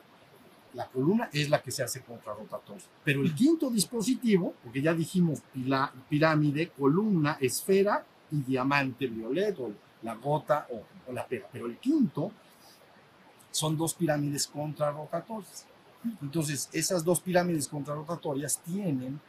la 0.72 0.86
columna, 0.86 1.28
es 1.32 1.50
la 1.50 1.62
que 1.62 1.70
se 1.70 1.82
hace 1.82 2.00
contrarrotatoria. 2.00 2.86
Pero 3.04 3.20
el 3.22 3.34
quinto 3.34 3.70
dispositivo, 3.70 4.54
porque 4.64 4.80
ya 4.80 4.94
dijimos 4.94 5.40
pila- 5.52 5.92
pirámide, 6.08 6.70
columna, 6.70 7.36
esfera 7.40 8.04
y 8.30 8.40
diamante 8.40 9.06
violeto, 9.06 9.70
la 10.02 10.14
gota 10.14 10.66
o, 10.70 10.82
o 11.10 11.12
la 11.12 11.26
pera. 11.26 11.46
Pero 11.52 11.66
el 11.66 11.76
quinto 11.78 12.32
son 13.50 13.76
dos 13.76 13.92
pirámides 13.92 14.46
contrarrotatorias. 14.46 15.66
Entonces, 16.22 16.70
esas 16.72 17.04
dos 17.04 17.20
pirámides 17.20 17.68
contrarrotatorias 17.68 18.58
tienen, 18.60 19.20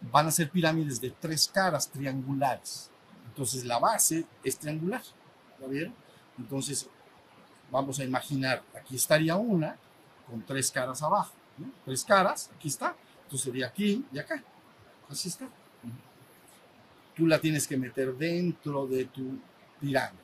van 0.00 0.26
a 0.26 0.30
ser 0.30 0.50
pirámides 0.50 1.00
de 1.00 1.10
tres 1.10 1.48
caras 1.48 1.90
triangulares. 1.90 2.90
Entonces, 3.26 3.64
la 3.64 3.78
base 3.78 4.24
es 4.42 4.58
triangular. 4.58 5.02
¿Ya 5.60 5.66
vieron? 5.66 5.94
Entonces, 6.38 6.88
vamos 7.70 7.98
a 8.00 8.04
imaginar, 8.04 8.62
aquí 8.78 8.96
estaría 8.96 9.36
una 9.36 9.76
con 10.28 10.42
tres 10.42 10.70
caras 10.70 11.02
abajo. 11.02 11.32
¿no? 11.58 11.70
Tres 11.84 12.04
caras, 12.04 12.50
aquí 12.54 12.68
está. 12.68 12.94
Entonces 13.24 13.44
sería 13.44 13.66
aquí 13.66 14.04
y 14.12 14.18
acá. 14.18 14.42
Así 15.08 15.28
está. 15.28 15.48
Tú 17.14 17.26
la 17.26 17.40
tienes 17.40 17.66
que 17.66 17.76
meter 17.76 18.14
dentro 18.16 18.86
de 18.86 19.04
tu 19.04 19.38
pirámide. 19.80 20.22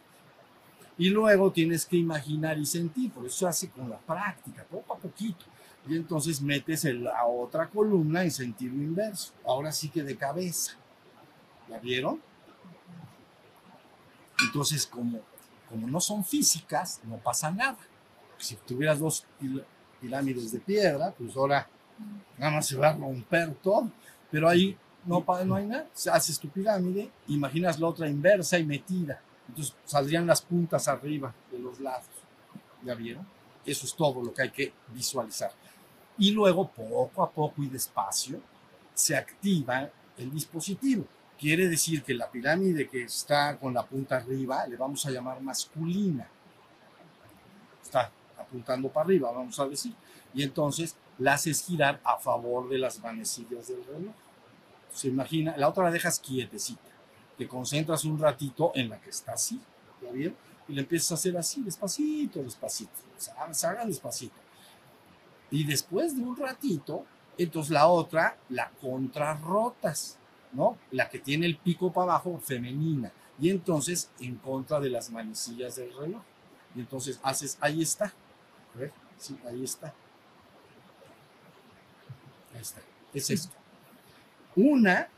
Y 0.99 1.11
luego 1.11 1.53
tienes 1.53 1.85
que 1.85 1.97
imaginar 1.97 2.59
y 2.59 2.65
sentir, 2.65 3.13
por 3.13 3.27
eso 3.27 3.37
se 3.37 3.47
hace 3.47 3.69
con 3.69 3.91
la 3.91 3.99
práctica, 3.99 4.65
poco 4.65 4.95
a 4.95 4.99
poquito. 4.99 5.45
Y 5.89 5.97
entonces 5.97 6.41
metes 6.41 6.85
la 6.85 7.25
otra 7.27 7.69
columna 7.69 8.25
en 8.25 8.31
sentido 8.31 8.75
inverso. 8.75 9.33
Ahora 9.45 9.71
sí 9.71 9.89
que 9.89 10.03
de 10.03 10.17
cabeza. 10.17 10.73
¿La 11.69 11.79
vieron? 11.79 12.21
Entonces, 14.45 14.87
como, 14.87 15.21
como 15.69 15.87
no 15.87 16.01
son 16.01 16.25
físicas, 16.25 17.01
no 17.05 17.17
pasa 17.17 17.51
nada. 17.51 17.79
Si 18.39 18.55
tuvieras 18.57 18.99
dos 18.99 19.27
pirámides 20.01 20.53
de 20.53 20.61
piedra, 20.61 21.13
pues 21.17 21.37
ahora 21.37 21.69
nada 22.37 22.53
más 22.53 22.67
se 22.67 22.77
va 22.77 22.91
a 22.91 22.97
romper 22.97 23.55
todo. 23.55 23.91
Pero 24.31 24.49
ahí 24.49 24.77
no, 25.05 25.25
no 25.45 25.55
hay 25.55 25.67
nada. 25.67 25.87
Haces 26.13 26.39
tu 26.39 26.49
pirámide, 26.49 27.11
imaginas 27.29 27.79
la 27.79 27.89
otra 27.89 28.09
inversa 28.09 28.59
y 28.59 28.65
metida. 28.65 29.21
Entonces 29.49 29.75
saldrían 29.85 30.27
las 30.27 30.43
puntas 30.43 30.89
arriba 30.89 31.33
de 31.51 31.59
los 31.59 31.81
lados. 31.81 32.07
¿Ya 32.83 32.95
vieron? 32.95 33.27
Eso 33.65 33.87
es 33.87 33.95
todo 33.95 34.23
lo 34.23 34.33
que 34.35 34.43
hay 34.43 34.51
que 34.51 34.73
visualizar. 34.93 35.53
Y 36.19 36.31
luego, 36.31 36.69
poco 36.69 37.23
a 37.23 37.31
poco 37.31 37.63
y 37.63 37.69
despacio, 37.69 38.41
se 38.95 39.17
activa 39.17 39.91
el 40.17 40.31
dispositivo. 40.31 41.05
Quiere 41.39 41.69
decir 41.69 42.03
que 42.03 42.15
la 42.15 42.31
pirámide 42.31 42.89
que 42.89 43.03
está 43.03 43.59
con 43.59 43.75
la 43.75 43.85
punta 43.85 44.17
arriba 44.17 44.67
le 44.67 44.77
vamos 44.77 45.05
a 45.05 45.11
llamar 45.11 45.41
masculina. 45.43 46.27
Está 47.83 48.11
apuntando 48.39 48.89
para 48.89 49.05
arriba, 49.05 49.31
vamos 49.31 49.61
a 49.61 49.69
decir. 49.69 49.95
Y 50.33 50.43
entonces 50.43 50.97
la 51.19 51.35
haces 51.35 51.63
girar 51.63 52.01
a 52.05 52.17
favor 52.17 52.69
de 52.69 52.79
las 52.79 52.99
manecillas 53.01 53.69
del 53.69 53.85
reloj. 53.85 54.15
Se 54.93 55.09
imagina, 55.09 55.55
la 55.59 55.69
otra 55.69 55.85
la 55.85 55.91
dejas 55.91 56.19
quietecita. 56.19 56.81
Te 57.37 57.47
concentras 57.47 58.05
un 58.05 58.19
ratito 58.19 58.73
en 58.75 58.89
la 58.89 58.99
que 58.99 59.11
está 59.11 59.33
así, 59.33 59.61
¿ya 60.03 60.11
vieron? 60.11 60.37
Y 60.69 60.73
le 60.73 60.81
empiezas 60.81 61.13
a 61.13 61.15
hacer 61.15 61.37
así, 61.37 61.63
despacito, 61.63 62.43
despacito. 62.43 62.93
Se 63.19 63.67
hagan 63.67 63.89
despacito. 63.89 64.46
Y 65.51 65.65
después 65.65 66.17
de 66.17 66.23
un 66.23 66.37
ratito, 66.37 67.05
entonces 67.39 67.71
la 67.71 67.87
otra 67.89 68.37
la 68.49 68.71
contrarrotas, 68.81 70.19
¿no? 70.53 70.77
La 70.91 71.09
que 71.09 71.19
tiene 71.19 71.47
el 71.47 71.57
pico 71.57 71.93
para 71.93 72.13
abajo, 72.13 72.41
femenina. 72.43 73.13
Y 73.39 73.51
entonces 73.51 74.11
en 74.21 74.37
contra 74.37 74.81
de 74.81 74.91
las 74.91 75.11
manecillas 75.11 75.77
del 75.77 75.95
reloj. 75.97 76.23
Y 76.75 76.81
entonces 76.81 77.21
haces, 77.23 77.59
ahí 77.61 77.83
está. 77.83 78.13
A 78.75 78.79
ver, 78.79 78.93
sí, 79.19 79.39
ahí 79.47 79.63
está. 79.65 79.95
Ahí 82.55 82.61
está. 82.61 82.81
Es 83.13 83.31
esto. 83.31 83.55
Una, 84.57 85.09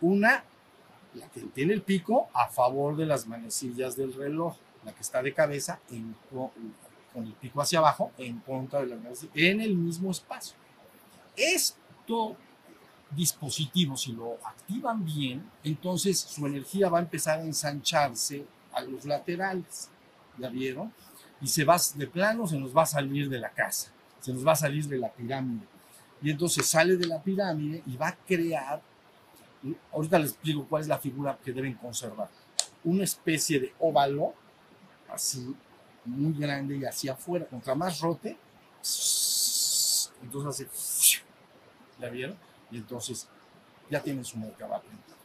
una, 0.00 0.44
la 1.14 1.28
que 1.28 1.40
tiene 1.42 1.74
el 1.74 1.82
pico 1.82 2.28
a 2.32 2.48
favor 2.48 2.96
de 2.96 3.06
las 3.06 3.26
manecillas 3.26 3.96
del 3.96 4.14
reloj. 4.14 4.56
La 4.84 4.92
que 4.92 5.02
está 5.02 5.22
de 5.22 5.34
cabeza 5.34 5.80
en, 5.90 6.14
con 7.16 7.26
el 7.26 7.32
pico 7.32 7.62
hacia 7.62 7.78
abajo 7.78 8.12
en 8.18 8.40
contra 8.40 8.80
de 8.80 8.88
las 8.88 9.00
manecillas, 9.00 9.34
en 9.34 9.62
el 9.62 9.74
mismo 9.74 10.10
espacio. 10.10 10.54
Esto 11.34 12.36
dispositivo, 13.10 13.96
si 13.96 14.12
lo 14.12 14.34
activan 14.44 15.02
bien, 15.02 15.50
entonces 15.64 16.20
su 16.20 16.46
energía 16.46 16.90
va 16.90 16.98
a 16.98 17.00
empezar 17.00 17.38
a 17.38 17.42
ensancharse 17.42 18.44
a 18.70 18.82
los 18.82 19.06
laterales. 19.06 19.88
¿Ya 20.36 20.50
vieron? 20.50 20.92
Y 21.40 21.46
se 21.46 21.64
va, 21.64 21.78
de 21.94 22.06
plano 22.06 22.46
se 22.46 22.58
nos 22.58 22.76
va 22.76 22.82
a 22.82 22.86
salir 22.86 23.30
de 23.30 23.38
la 23.38 23.48
casa, 23.48 23.90
se 24.20 24.34
nos 24.34 24.46
va 24.46 24.52
a 24.52 24.56
salir 24.56 24.86
de 24.86 24.98
la 24.98 25.10
pirámide. 25.10 25.66
Y 26.20 26.30
entonces 26.30 26.66
sale 26.66 26.98
de 26.98 27.06
la 27.06 27.22
pirámide 27.22 27.82
y 27.86 27.96
va 27.96 28.08
a 28.08 28.16
crear, 28.16 28.82
ahorita 29.90 30.18
les 30.18 30.32
explico 30.32 30.66
cuál 30.68 30.82
es 30.82 30.88
la 30.88 30.98
figura 30.98 31.38
que 31.42 31.52
deben 31.52 31.72
conservar, 31.76 32.28
una 32.84 33.04
especie 33.04 33.58
de 33.58 33.72
óvalo, 33.78 34.34
así, 35.08 35.56
muy 36.06 36.32
grande 36.32 36.76
y 36.76 36.84
hacia 36.84 37.12
afuera, 37.12 37.46
contra 37.46 37.74
más 37.74 38.00
rote, 38.00 38.30
entonces 40.22 40.46
hace, 40.46 41.22
¿la 42.00 42.08
vieron? 42.08 42.36
Y 42.70 42.78
entonces 42.78 43.28
ya 43.90 44.02
tienen 44.02 44.24
su 44.24 44.38
mercaba 44.38 44.80
pintado. 44.80 45.16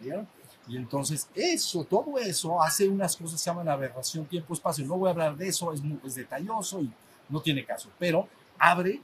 ¿Vieron? 0.00 0.28
Y 0.66 0.76
entonces 0.76 1.28
eso, 1.34 1.84
todo 1.84 2.18
eso 2.18 2.62
hace 2.62 2.88
unas 2.88 3.16
cosas 3.16 3.32
que 3.32 3.38
se 3.38 3.50
llaman 3.50 3.68
aberración 3.68 4.24
tiempo-espacio. 4.24 4.86
No 4.86 4.96
voy 4.96 5.08
a 5.08 5.10
hablar 5.10 5.36
de 5.36 5.48
eso, 5.48 5.72
es, 5.72 5.82
muy, 5.82 6.00
es 6.04 6.14
detalloso 6.14 6.80
y 6.80 6.90
no 7.28 7.40
tiene 7.40 7.64
caso, 7.64 7.90
pero 7.98 8.28
abre 8.58 9.00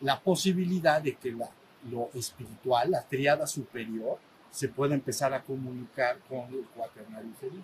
la 0.00 0.20
posibilidad 0.20 1.00
de 1.00 1.14
que 1.16 1.32
la, 1.32 1.48
lo 1.90 2.10
espiritual, 2.14 2.90
la 2.90 3.02
triada 3.02 3.46
superior, 3.46 4.18
se 4.50 4.68
pueda 4.68 4.94
empezar 4.94 5.32
a 5.32 5.42
comunicar 5.42 6.18
con 6.28 6.52
el 6.52 6.66
cuaternario 6.74 7.28
inferior. 7.28 7.62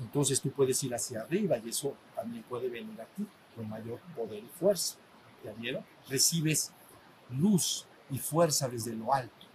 Entonces 0.00 0.40
tú 0.40 0.50
puedes 0.50 0.82
ir 0.82 0.94
hacia 0.94 1.22
arriba 1.22 1.58
y 1.58 1.68
eso 1.68 1.94
también 2.14 2.42
puede 2.44 2.68
venir 2.68 3.00
a 3.00 3.04
ti 3.04 3.26
con 3.54 3.68
mayor 3.68 4.00
poder 4.16 4.42
y 4.42 4.48
fuerza. 4.58 4.96
¿Ya 5.44 5.52
vieron? 5.52 5.84
Recibes 6.08 6.72
luz 7.30 7.86
y 8.10 8.18
fuerza 8.18 8.68
desde 8.68 8.94
lo 8.94 9.12
alto. 9.12 9.46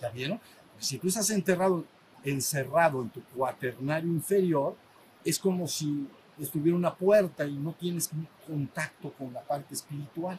¿Ya 0.00 0.10
vieron? 0.10 0.40
Si 0.78 0.98
tú 0.98 1.08
estás 1.08 1.28
enterrado, 1.30 1.84
encerrado 2.24 3.02
en 3.02 3.10
tu 3.10 3.22
cuaternario 3.22 4.10
inferior, 4.10 4.74
es 5.24 5.38
como 5.38 5.68
si 5.68 6.08
estuviera 6.38 6.76
una 6.76 6.94
puerta 6.94 7.46
y 7.46 7.54
no 7.54 7.72
tienes 7.72 8.10
contacto 8.46 9.12
con 9.12 9.32
la 9.32 9.42
parte 9.42 9.74
espiritual, 9.74 10.38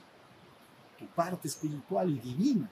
tu 0.98 1.06
parte 1.08 1.48
espiritual 1.48 2.10
y 2.10 2.20
divina. 2.20 2.70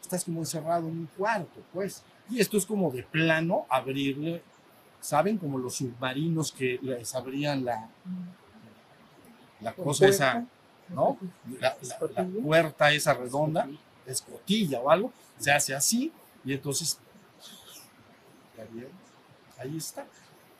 Estás 0.00 0.24
como 0.24 0.40
encerrado 0.40 0.88
en 0.88 0.98
un 0.98 1.06
cuarto, 1.16 1.62
pues. 1.72 2.02
Y 2.28 2.38
esto 2.38 2.58
es 2.58 2.66
como 2.66 2.90
de 2.90 3.02
plano 3.02 3.66
abrirle, 3.70 4.42
¿saben? 5.04 5.36
Como 5.38 5.58
los 5.58 5.76
submarinos 5.76 6.50
que 6.52 6.78
les 6.82 7.14
abrían 7.14 7.64
la, 7.64 7.88
la 9.60 9.72
cosa 9.74 10.06
esa, 10.08 10.46
¿no? 10.88 11.18
La, 11.60 11.76
la- 11.82 11.98
la 12.14 12.24
puerta 12.42 12.92
esa 12.92 13.14
redonda, 13.14 13.68
escotilla 14.06 14.80
o 14.80 14.90
algo, 14.90 15.12
se 15.38 15.50
hace 15.52 15.74
así 15.74 16.12
y 16.44 16.52
entonces. 16.54 16.98
Ahí 19.58 19.76
está. 19.76 20.06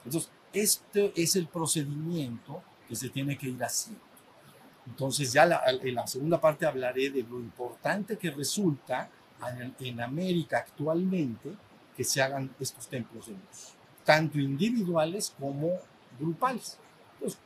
Entonces, 0.04 0.30
este 0.52 1.12
es 1.20 1.36
el 1.36 1.46
procedimiento 1.48 2.62
que 2.88 2.96
se 2.96 3.08
tiene 3.08 3.36
que 3.36 3.48
ir 3.48 3.62
haciendo. 3.64 4.00
Entonces, 4.86 5.32
ya 5.32 5.46
la- 5.46 5.62
en 5.66 5.94
la 5.94 6.06
segunda 6.06 6.40
parte 6.40 6.66
hablaré 6.66 7.10
de 7.10 7.22
lo 7.22 7.38
importante 7.40 8.16
que 8.18 8.30
resulta 8.30 9.08
en, 9.58 9.74
en 9.80 10.00
América 10.00 10.58
actualmente 10.58 11.54
que 11.96 12.04
se 12.04 12.20
hagan 12.22 12.54
estos 12.60 12.86
templos 12.88 13.26
de 13.26 13.32
luz, 13.32 13.74
tanto 14.04 14.38
individuales 14.38 15.34
como 15.38 15.78
grupales. 16.18 16.78
Pues, 17.18 17.38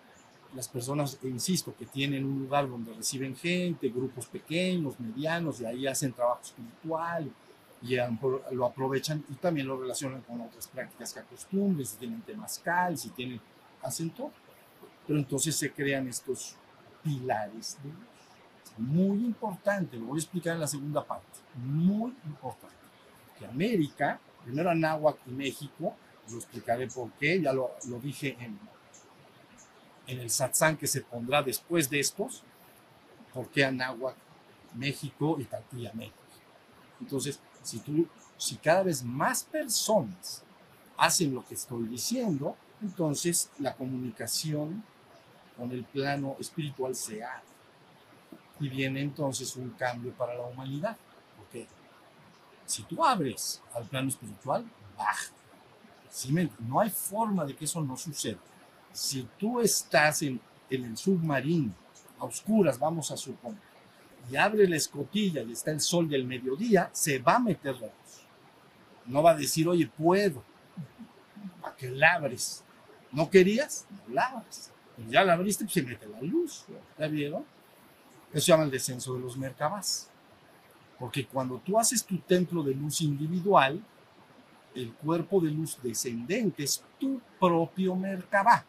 las 0.54 0.68
personas, 0.68 1.18
insisto, 1.22 1.74
que 1.76 1.86
tienen 1.86 2.24
un 2.24 2.40
lugar 2.40 2.68
donde 2.68 2.92
reciben 2.94 3.36
gente, 3.36 3.88
grupos 3.88 4.26
pequeños, 4.26 4.98
medianos, 4.98 5.60
y 5.60 5.66
ahí 5.66 5.86
hacen 5.86 6.12
trabajo 6.12 6.40
espiritual 6.42 7.30
y 7.82 7.96
lo 8.52 8.66
aprovechan 8.66 9.24
y 9.28 9.34
también 9.34 9.68
lo 9.68 9.78
relacionan 9.80 10.22
con 10.22 10.40
otras 10.40 10.66
prácticas 10.66 11.12
que 11.12 11.20
acostumbren, 11.20 11.86
si 11.86 11.96
tienen 11.96 12.22
temazcal, 12.22 12.98
si 12.98 13.10
tienen, 13.10 13.40
hacen 13.82 14.10
todo. 14.10 14.32
Pero 15.06 15.18
entonces 15.18 15.54
se 15.54 15.72
crean 15.72 16.08
estos 16.08 16.56
pilares 17.02 17.78
de. 17.82 17.90
Muy 18.78 19.24
importante, 19.24 19.96
lo 19.96 20.06
voy 20.06 20.18
a 20.18 20.22
explicar 20.22 20.54
en 20.54 20.60
la 20.60 20.68
segunda 20.68 21.02
parte, 21.02 21.40
muy 21.56 22.14
importante. 22.24 22.76
Que 23.36 23.44
América, 23.44 24.20
primero 24.44 24.70
Anáhuac 24.70 25.16
y 25.26 25.30
México, 25.30 25.96
lo 26.30 26.36
explicaré 26.36 26.88
por 26.88 27.12
qué, 27.12 27.40
ya 27.40 27.52
lo, 27.52 27.72
lo 27.88 27.98
dije 27.98 28.36
en, 28.40 28.58
en 30.06 30.20
el 30.20 30.30
satsang 30.30 30.76
que 30.76 30.86
se 30.86 31.02
pondrá 31.02 31.42
después 31.42 31.88
de 31.90 32.00
estos, 32.00 32.42
por 33.32 33.48
qué 33.50 33.64
Anáhuac, 33.64 34.16
México 34.74 35.36
y 35.38 35.44
Tantilla, 35.44 35.92
México. 35.94 36.16
Entonces, 37.00 37.40
si 37.62 37.78
tú, 37.80 38.08
si 38.36 38.56
cada 38.56 38.82
vez 38.82 39.02
más 39.02 39.44
personas 39.44 40.42
hacen 40.96 41.34
lo 41.34 41.44
que 41.44 41.54
estoy 41.54 41.84
diciendo, 41.86 42.56
entonces 42.82 43.50
la 43.58 43.74
comunicación 43.74 44.82
con 45.56 45.72
el 45.72 45.84
plano 45.84 46.36
espiritual 46.38 46.94
se 46.94 47.22
abre. 47.22 47.42
Y 48.60 48.68
viene 48.68 49.00
entonces 49.00 49.54
un 49.56 49.70
cambio 49.70 50.12
para 50.12 50.34
la 50.34 50.42
humanidad. 50.42 50.96
Porque 51.36 51.66
si 52.66 52.82
tú 52.84 53.04
abres 53.04 53.62
al 53.74 53.84
plano 53.84 54.08
espiritual, 54.08 54.64
baja. 54.96 55.32
¿Sí 56.10 56.32
no 56.60 56.80
hay 56.80 56.90
forma 56.90 57.44
de 57.44 57.54
que 57.54 57.64
eso 57.64 57.82
no 57.82 57.96
suceda. 57.96 58.38
Si 58.92 59.28
tú 59.38 59.60
estás 59.60 60.22
en, 60.22 60.40
el 60.70 60.96
submarino, 60.96 61.72
a 62.18 62.24
oscuras, 62.24 62.78
vamos 62.78 63.10
a 63.10 63.16
suponer, 63.16 63.58
y 64.30 64.36
abre 64.36 64.68
la 64.68 64.76
escotilla 64.76 65.42
y 65.42 65.52
está 65.52 65.70
el 65.70 65.80
sol 65.80 66.08
del 66.08 66.26
mediodía, 66.26 66.90
se 66.92 67.18
va 67.18 67.36
a 67.36 67.40
meter 67.40 67.74
la 67.76 67.86
luz. 67.86 68.22
No 69.06 69.22
va 69.22 69.30
a 69.30 69.36
decir, 69.36 69.66
oye, 69.68 69.86
puedo. 69.86 70.42
¿Para 71.62 71.76
que 71.76 71.90
la 71.90 72.14
abres? 72.14 72.62
¿No 73.10 73.30
querías? 73.30 73.86
No 73.90 74.14
la 74.14 74.26
abres. 74.26 74.70
Ya 75.08 75.24
la 75.24 75.34
abriste, 75.34 75.64
pues 75.64 75.74
se 75.74 75.82
mete 75.82 76.06
la 76.06 76.20
luz. 76.20 76.66
¿Ya 76.98 77.06
vieron? 77.06 77.44
Eso 78.32 78.44
se 78.44 78.52
llama 78.52 78.64
el 78.64 78.70
descenso 78.70 79.14
de 79.14 79.20
los 79.20 79.36
merkabás. 79.38 80.10
Porque 80.98 81.26
cuando 81.26 81.58
tú 81.58 81.78
haces 81.78 82.04
tu 82.04 82.18
templo 82.18 82.62
de 82.62 82.74
luz 82.74 83.00
individual, 83.00 83.82
el 84.74 84.92
cuerpo 84.94 85.40
de 85.40 85.50
luz 85.50 85.78
descendente 85.82 86.62
es 86.64 86.82
tu 86.98 87.20
propio 87.40 87.94
merkabá. 87.94 88.64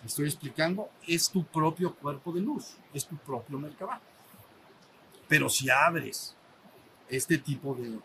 ¿Me 0.00 0.06
estoy 0.06 0.26
explicando? 0.26 0.90
Es 1.06 1.30
tu 1.30 1.44
propio 1.44 1.94
cuerpo 1.94 2.32
de 2.32 2.40
luz, 2.40 2.76
es 2.92 3.06
tu 3.06 3.16
propio 3.16 3.58
merkabá. 3.58 4.00
Pero 5.28 5.48
si 5.48 5.70
abres 5.70 6.34
este 7.08 7.38
tipo 7.38 7.74
de 7.74 7.98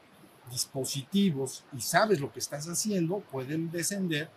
dispositivos 0.52 1.66
y 1.76 1.82
sabes 1.82 2.20
lo 2.20 2.32
que 2.32 2.40
estás 2.40 2.68
haciendo, 2.68 3.20
pueden 3.20 3.70
descender 3.72 4.30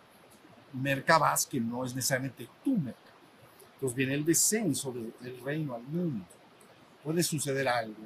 merkabás 0.73 1.45
que 1.45 1.59
no 1.59 1.85
es 1.85 1.93
necesariamente 1.95 2.49
tu 2.63 2.75
merkabá. 2.77 2.97
Entonces 3.75 3.95
viene 3.95 4.13
el 4.15 4.25
descenso 4.25 4.91
de- 4.91 5.11
del 5.21 5.41
reino 5.41 5.75
al 5.75 5.83
mundo. 5.83 6.25
Puede 7.03 7.23
suceder 7.23 7.67
algo. 7.67 8.03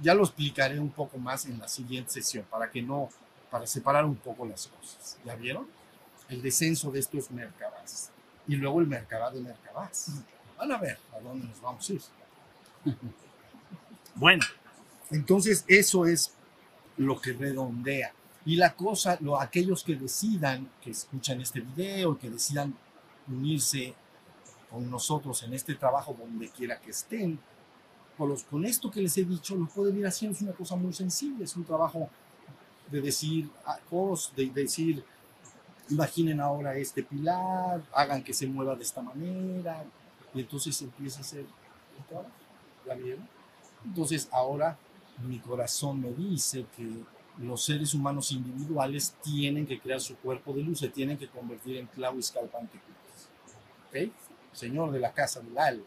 Ya 0.00 0.14
lo 0.14 0.22
explicaré 0.22 0.78
un 0.80 0.90
poco 0.90 1.18
más 1.18 1.44
en 1.46 1.58
la 1.58 1.68
siguiente 1.68 2.10
sesión 2.10 2.44
para 2.50 2.70
que 2.70 2.82
no, 2.82 3.08
para 3.52 3.66
separar 3.66 4.06
un 4.06 4.16
poco 4.16 4.46
las 4.46 4.66
cosas. 4.66 5.18
¿Ya 5.26 5.36
vieron? 5.36 5.66
El 6.30 6.40
descenso 6.40 6.90
de 6.90 7.00
estos 7.00 7.30
merkabás. 7.30 8.10
Y 8.48 8.56
luego 8.56 8.80
el 8.80 8.86
merkabá 8.86 9.30
de 9.30 9.42
merkabás. 9.42 10.10
Van 10.56 10.72
a 10.72 10.78
ver 10.78 10.98
a 11.14 11.20
dónde 11.20 11.46
nos 11.46 11.60
vamos 11.60 11.88
a 11.88 11.92
ir. 11.92 12.02
Bueno, 14.14 14.44
entonces 15.10 15.64
eso 15.68 16.04
es 16.04 16.34
lo 16.98 17.18
que 17.18 17.32
redondea. 17.32 18.12
Y 18.44 18.56
la 18.56 18.74
cosa, 18.74 19.16
lo, 19.22 19.40
aquellos 19.40 19.82
que 19.82 19.96
decidan, 19.96 20.70
que 20.82 20.90
escuchan 20.90 21.40
este 21.40 21.60
video, 21.60 22.18
que 22.18 22.28
decidan 22.28 22.76
unirse 23.26 23.94
con 24.70 24.90
nosotros 24.90 25.42
en 25.44 25.54
este 25.54 25.76
trabajo 25.76 26.14
donde 26.18 26.50
quiera 26.50 26.78
que 26.78 26.90
estén, 26.90 27.40
con, 28.18 28.28
los, 28.28 28.42
con 28.42 28.66
esto 28.66 28.90
que 28.90 29.00
les 29.00 29.16
he 29.16 29.24
dicho, 29.24 29.56
lo 29.56 29.66
pueden 29.66 29.96
ir 29.96 30.06
haciendo. 30.06 30.36
Es 30.36 30.42
una 30.42 30.52
cosa 30.52 30.76
muy 30.76 30.92
sensible, 30.92 31.44
es 31.44 31.56
un 31.56 31.64
trabajo 31.64 32.10
de 32.92 33.00
decir, 33.00 33.50
ah, 33.66 33.78
cos- 33.90 34.32
de 34.34 34.46
decir, 34.50 35.04
imaginen 35.88 36.40
ahora 36.40 36.76
este 36.76 37.02
pilar, 37.02 37.82
hagan 37.92 38.22
que 38.22 38.32
se 38.34 38.46
mueva 38.46 38.76
de 38.76 38.82
esta 38.84 39.02
manera, 39.02 39.84
y 40.34 40.40
entonces 40.40 40.80
empieza 40.82 41.20
a 41.20 41.24
ser 41.24 41.40
el 41.40 42.04
trabajo. 42.08 42.30
Entonces 43.84 44.28
ahora 44.30 44.78
mi 45.26 45.38
corazón 45.38 46.00
me 46.00 46.12
dice 46.12 46.66
que 46.76 46.88
los 47.38 47.64
seres 47.64 47.94
humanos 47.94 48.30
individuales 48.32 49.14
tienen 49.22 49.66
que 49.66 49.80
crear 49.80 50.00
su 50.00 50.16
cuerpo 50.16 50.52
de 50.52 50.62
luz, 50.62 50.80
se 50.80 50.88
tienen 50.88 51.16
que 51.16 51.28
convertir 51.28 51.76
en 51.78 51.86
Tlahuizcalpantecutlis. 51.88 53.28
¿Ok? 53.88 54.12
Señor 54.52 54.90
de 54.92 55.00
la 55.00 55.12
casa 55.12 55.40
del 55.40 55.56
alma, 55.56 55.84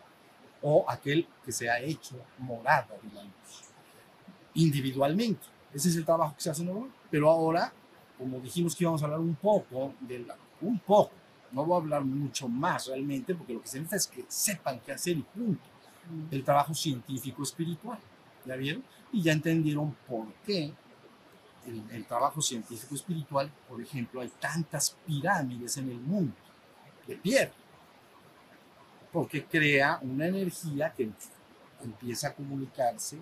o 0.61 0.85
aquel 0.87 1.27
que 1.45 1.51
se 1.51 1.69
ha 1.69 1.79
hecho 1.79 2.15
morada 2.39 2.95
de 3.03 3.13
la 3.13 3.23
luz. 3.23 3.63
Individualmente. 4.55 5.45
Ese 5.73 5.89
es 5.89 5.95
el 5.97 6.05
trabajo 6.05 6.33
que 6.35 6.41
se 6.41 6.49
hace 6.49 6.63
normalmente. 6.63 6.94
Pero 7.11 7.29
ahora, 7.29 7.71
como 8.17 8.39
dijimos 8.39 8.75
que 8.75 8.83
íbamos 8.83 9.01
a 9.01 9.05
hablar 9.05 9.19
un 9.19 9.35
poco, 9.35 9.93
de 9.99 10.19
la- 10.19 10.37
un 10.61 10.79
poco, 10.79 11.11
no 11.51 11.65
voy 11.65 11.75
a 11.75 11.81
hablar 11.81 12.03
mucho 12.03 12.47
más 12.47 12.87
realmente, 12.87 13.35
porque 13.35 13.53
lo 13.53 13.61
que 13.61 13.67
se 13.67 13.79
necesita 13.79 13.95
es 13.95 14.07
que 14.07 14.25
sepan 14.27 14.79
qué 14.79 14.91
hacer 14.93 15.17
y 15.17 15.21
punto. 15.21 15.63
El 16.31 16.43
trabajo 16.43 16.73
científico 16.73 17.43
espiritual. 17.43 17.97
¿Ya 18.45 18.55
vieron? 18.55 18.83
Y 19.11 19.21
ya 19.23 19.31
entendieron 19.33 19.95
por 20.07 20.27
qué 20.45 20.71
el, 21.65 21.83
el 21.91 22.05
trabajo 22.05 22.41
científico 22.41 22.93
espiritual, 22.93 23.51
por 23.67 23.81
ejemplo, 23.81 24.21
hay 24.21 24.29
tantas 24.39 24.95
pirámides 25.05 25.77
en 25.77 25.89
el 25.89 25.99
mundo 25.99 26.33
de 27.07 27.15
piedra. 27.15 27.51
Porque 29.11 29.45
crea 29.45 29.97
una 30.01 30.27
energía 30.27 30.93
que 30.93 31.09
empieza 31.83 32.27
a 32.29 32.33
comunicarse, 32.33 33.17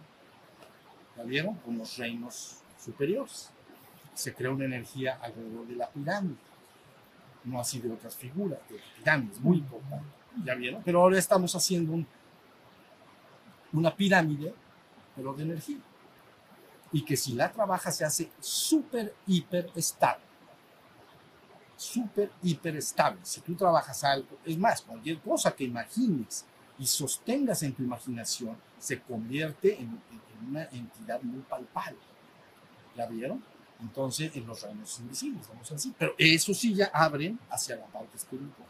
¿ya 1.16 1.24
vieron? 1.24 1.56
Con 1.56 1.78
los 1.78 1.98
reinos 1.98 2.58
superiores. 2.84 3.53
Se 4.14 4.34
crea 4.34 4.52
una 4.52 4.66
energía 4.66 5.18
alrededor 5.22 5.68
de 5.68 5.76
la 5.76 5.90
pirámide. 5.90 6.36
No 7.44 7.60
así 7.60 7.80
de 7.80 7.92
otras 7.92 8.16
figuras, 8.16 8.60
de 8.70 8.80
pirámides, 8.98 9.40
muy 9.42 9.58
importante. 9.58 10.06
¿Ya 10.46 10.56
vieron? 10.56 10.82
Pero 10.84 11.02
ahora 11.02 11.18
estamos 11.20 11.54
haciendo 11.56 11.92
un- 11.94 12.08
una 13.74 13.96
pirámide, 13.96 14.54
pero 15.16 15.34
de 15.34 15.44
energía. 15.44 15.78
Y 16.92 17.04
que 17.04 17.18
si 17.18 17.34
la 17.34 17.52
trabajas 17.52 17.98
se 17.98 18.06
hace 18.06 18.32
súper, 18.40 19.14
hiper 19.28 19.70
estable. 19.76 20.24
Súper, 21.76 22.32
hiper 22.44 22.78
estable. 22.78 23.20
Si 23.24 23.42
tú 23.42 23.56
trabajas 23.56 24.04
algo, 24.04 24.38
es 24.46 24.58
más, 24.58 24.82
cualquier 24.84 25.20
cosa 25.20 25.54
que 25.56 25.64
imagines 25.66 26.46
y 26.80 26.86
sostengas 26.86 27.62
en 27.64 27.74
tu 27.74 27.84
imaginación, 27.84 28.56
se 28.80 29.02
convierte 29.02 29.74
en, 29.82 30.00
en 30.12 30.50
una 30.50 30.64
entidad 30.66 31.22
muy 31.24 31.42
palpable. 31.42 31.98
¿La 32.96 33.08
vieron? 33.08 33.44
Entonces, 33.84 34.34
en 34.34 34.48
los 34.48 34.62
reinos 34.62 34.98
invisibles, 35.00 35.48
vamos 35.50 35.70
a 35.70 35.74
decir. 35.76 35.94
Pero 36.00 36.16
eso 36.18 36.54
sí 36.54 36.74
ya 36.74 36.90
abren 36.94 37.38
hacia 37.50 37.76
la 37.76 37.86
parte 37.86 38.16
espiritual. 38.16 38.70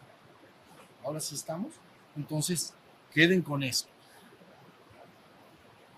Ahora 1.06 1.20
sí 1.20 1.36
estamos. 1.36 1.74
Entonces, 2.16 2.74
queden 3.12 3.44
con 3.44 3.62
esto. 3.62 3.90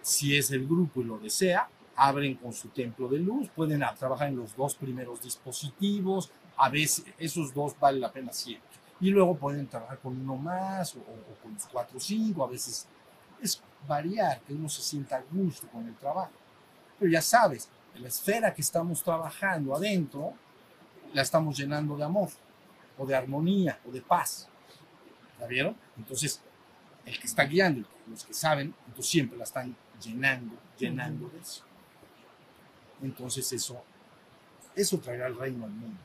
Si 0.02 0.36
es 0.36 0.52
el 0.52 0.68
grupo 0.68 1.00
y 1.00 1.06
lo 1.06 1.18
desea, 1.18 1.70
abren 1.96 2.36
con 2.36 2.52
su 2.52 2.68
templo 2.70 3.08
de 3.08 3.20
luz, 3.20 3.50
pueden 3.56 3.84
trabajar 3.98 4.28
en 4.28 4.36
los 4.36 4.56
dos 4.56 4.76
primeros 4.76 5.22
dispositivos, 5.22 6.30
a 6.58 6.70
veces 6.70 7.06
esos 7.18 7.54
dos 7.54 7.74
vale 7.80 8.00
la 8.00 8.12
pena 8.12 8.34
siempre. 8.34 8.70
Y 9.00 9.10
luego 9.10 9.36
pueden 9.36 9.68
trabajar 9.68 10.00
con 10.00 10.20
uno 10.20 10.36
más 10.36 10.96
o, 10.96 11.00
o 11.00 11.42
con 11.42 11.54
los 11.54 11.66
cuatro 11.68 11.98
o 11.98 12.02
cinco, 12.02 12.44
a 12.44 12.48
veces 12.48 12.86
es 13.42 13.62
variar, 13.88 14.42
que 14.42 14.54
uno 14.54 14.68
se 14.68 14.82
sienta 14.82 15.18
a 15.18 15.24
gusto 15.32 15.68
con 15.70 15.88
el 15.88 15.96
trabajo. 15.96 16.32
Pero 17.00 17.12
ya 17.12 17.22
sabes, 17.22 17.70
la 18.00 18.08
esfera 18.08 18.54
que 18.54 18.62
estamos 18.62 19.04
trabajando 19.04 19.76
adentro, 19.76 20.34
la 21.14 21.22
estamos 21.22 21.58
llenando 21.58 21.96
de 21.96 22.04
amor, 22.04 22.30
o 22.98 23.06
de 23.06 23.16
armonía, 23.16 23.80
o 23.88 23.92
de 23.92 24.02
paz. 24.02 24.50
¿La 25.40 25.48
vieron? 25.48 25.76
Entonces, 25.98 26.42
el 27.06 27.20
que 27.20 27.28
está 27.28 27.44
guiando, 27.44 27.88
los 28.08 28.26
que 28.26 28.34
saben, 28.34 28.74
entonces 28.88 29.12
siempre 29.12 29.38
la 29.38 29.44
están 29.44 29.76
llenando, 30.02 30.56
llenando 30.78 31.30
de 31.30 31.40
eso. 31.40 31.64
Entonces 33.02 33.52
eso, 33.54 33.84
eso 34.76 35.00
traerá 35.00 35.28
el 35.28 35.38
reino 35.38 35.66
al 35.66 35.72
mundo. 35.72 36.00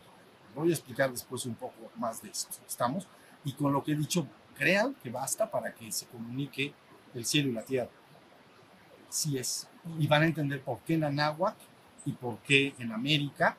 Voy 0.54 0.70
a 0.70 0.74
explicar 0.74 1.10
después 1.10 1.46
un 1.46 1.54
poco 1.54 1.90
más 1.96 2.22
de 2.22 2.30
esto. 2.30 2.56
¿Estamos? 2.66 3.06
Y 3.44 3.52
con 3.52 3.72
lo 3.72 3.82
que 3.82 3.92
he 3.92 3.96
dicho, 3.96 4.26
crean 4.56 4.94
que 4.94 5.10
basta 5.10 5.50
para 5.50 5.72
que 5.72 5.90
se 5.90 6.06
comunique 6.06 6.74
el 7.14 7.24
cielo 7.24 7.50
y 7.50 7.52
la 7.52 7.62
tierra. 7.62 7.90
Así 9.08 9.38
es. 9.38 9.68
Y 9.98 10.06
van 10.06 10.22
a 10.22 10.26
entender 10.26 10.62
por 10.62 10.80
qué 10.80 10.94
en 10.94 11.04
Anáhuac 11.04 11.56
y 12.04 12.12
por 12.12 12.38
qué 12.38 12.74
en 12.78 12.92
América, 12.92 13.56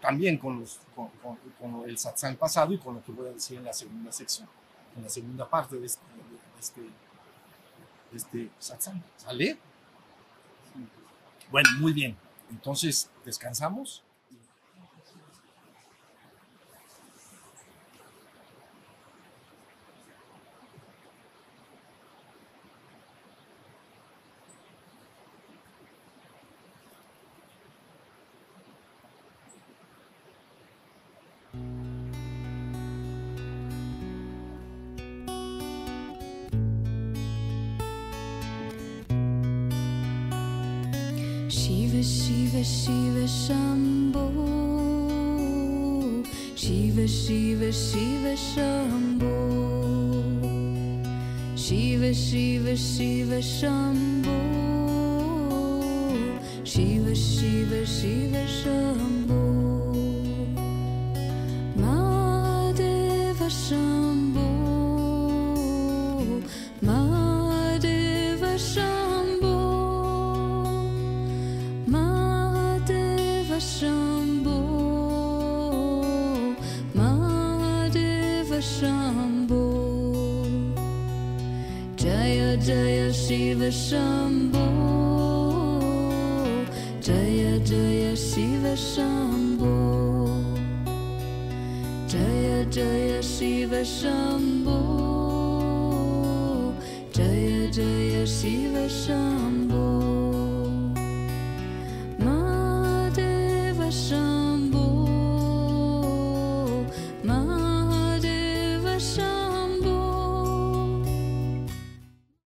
también 0.00 0.38
con, 0.38 0.60
los, 0.60 0.78
con, 0.94 1.08
con- 1.22 1.38
con 1.60 1.88
el 1.88 1.98
satsang 1.98 2.36
pasado 2.36 2.72
y 2.72 2.78
con 2.78 2.94
lo 2.96 3.02
que 3.04 3.12
voy 3.12 3.28
a 3.28 3.32
decir 3.32 3.58
en 3.58 3.64
la 3.64 3.72
segunda 3.72 4.12
sección, 4.12 4.48
en 4.96 5.02
la 5.02 5.08
segunda 5.08 5.48
parte 5.48 5.76
de 5.76 5.86
este, 5.86 6.02
de 6.54 6.60
este, 6.60 6.80
de 6.82 8.16
este 8.16 8.50
satsang. 8.58 9.02
¿Sale? 9.16 9.58
Bueno, 11.50 11.68
muy 11.78 11.92
bien. 11.92 12.16
Entonces, 12.50 13.10
descansamos. 13.24 14.02
Shiva 42.02 42.62
Shiva 42.62 42.62
Shiva 42.62 43.26
Shambho 43.26 44.24
Shiva 46.54 47.08
Shiva 47.08 47.72
Shiva 47.72 48.36
Shambho 48.36 49.34
Shiva 51.56 52.14
Shiva 52.14 52.76
Shiva 52.76 53.40
Shambho 53.42 54.38
Shiva 56.64 57.14
Shiva 57.16 57.84
Shiva 57.84 59.17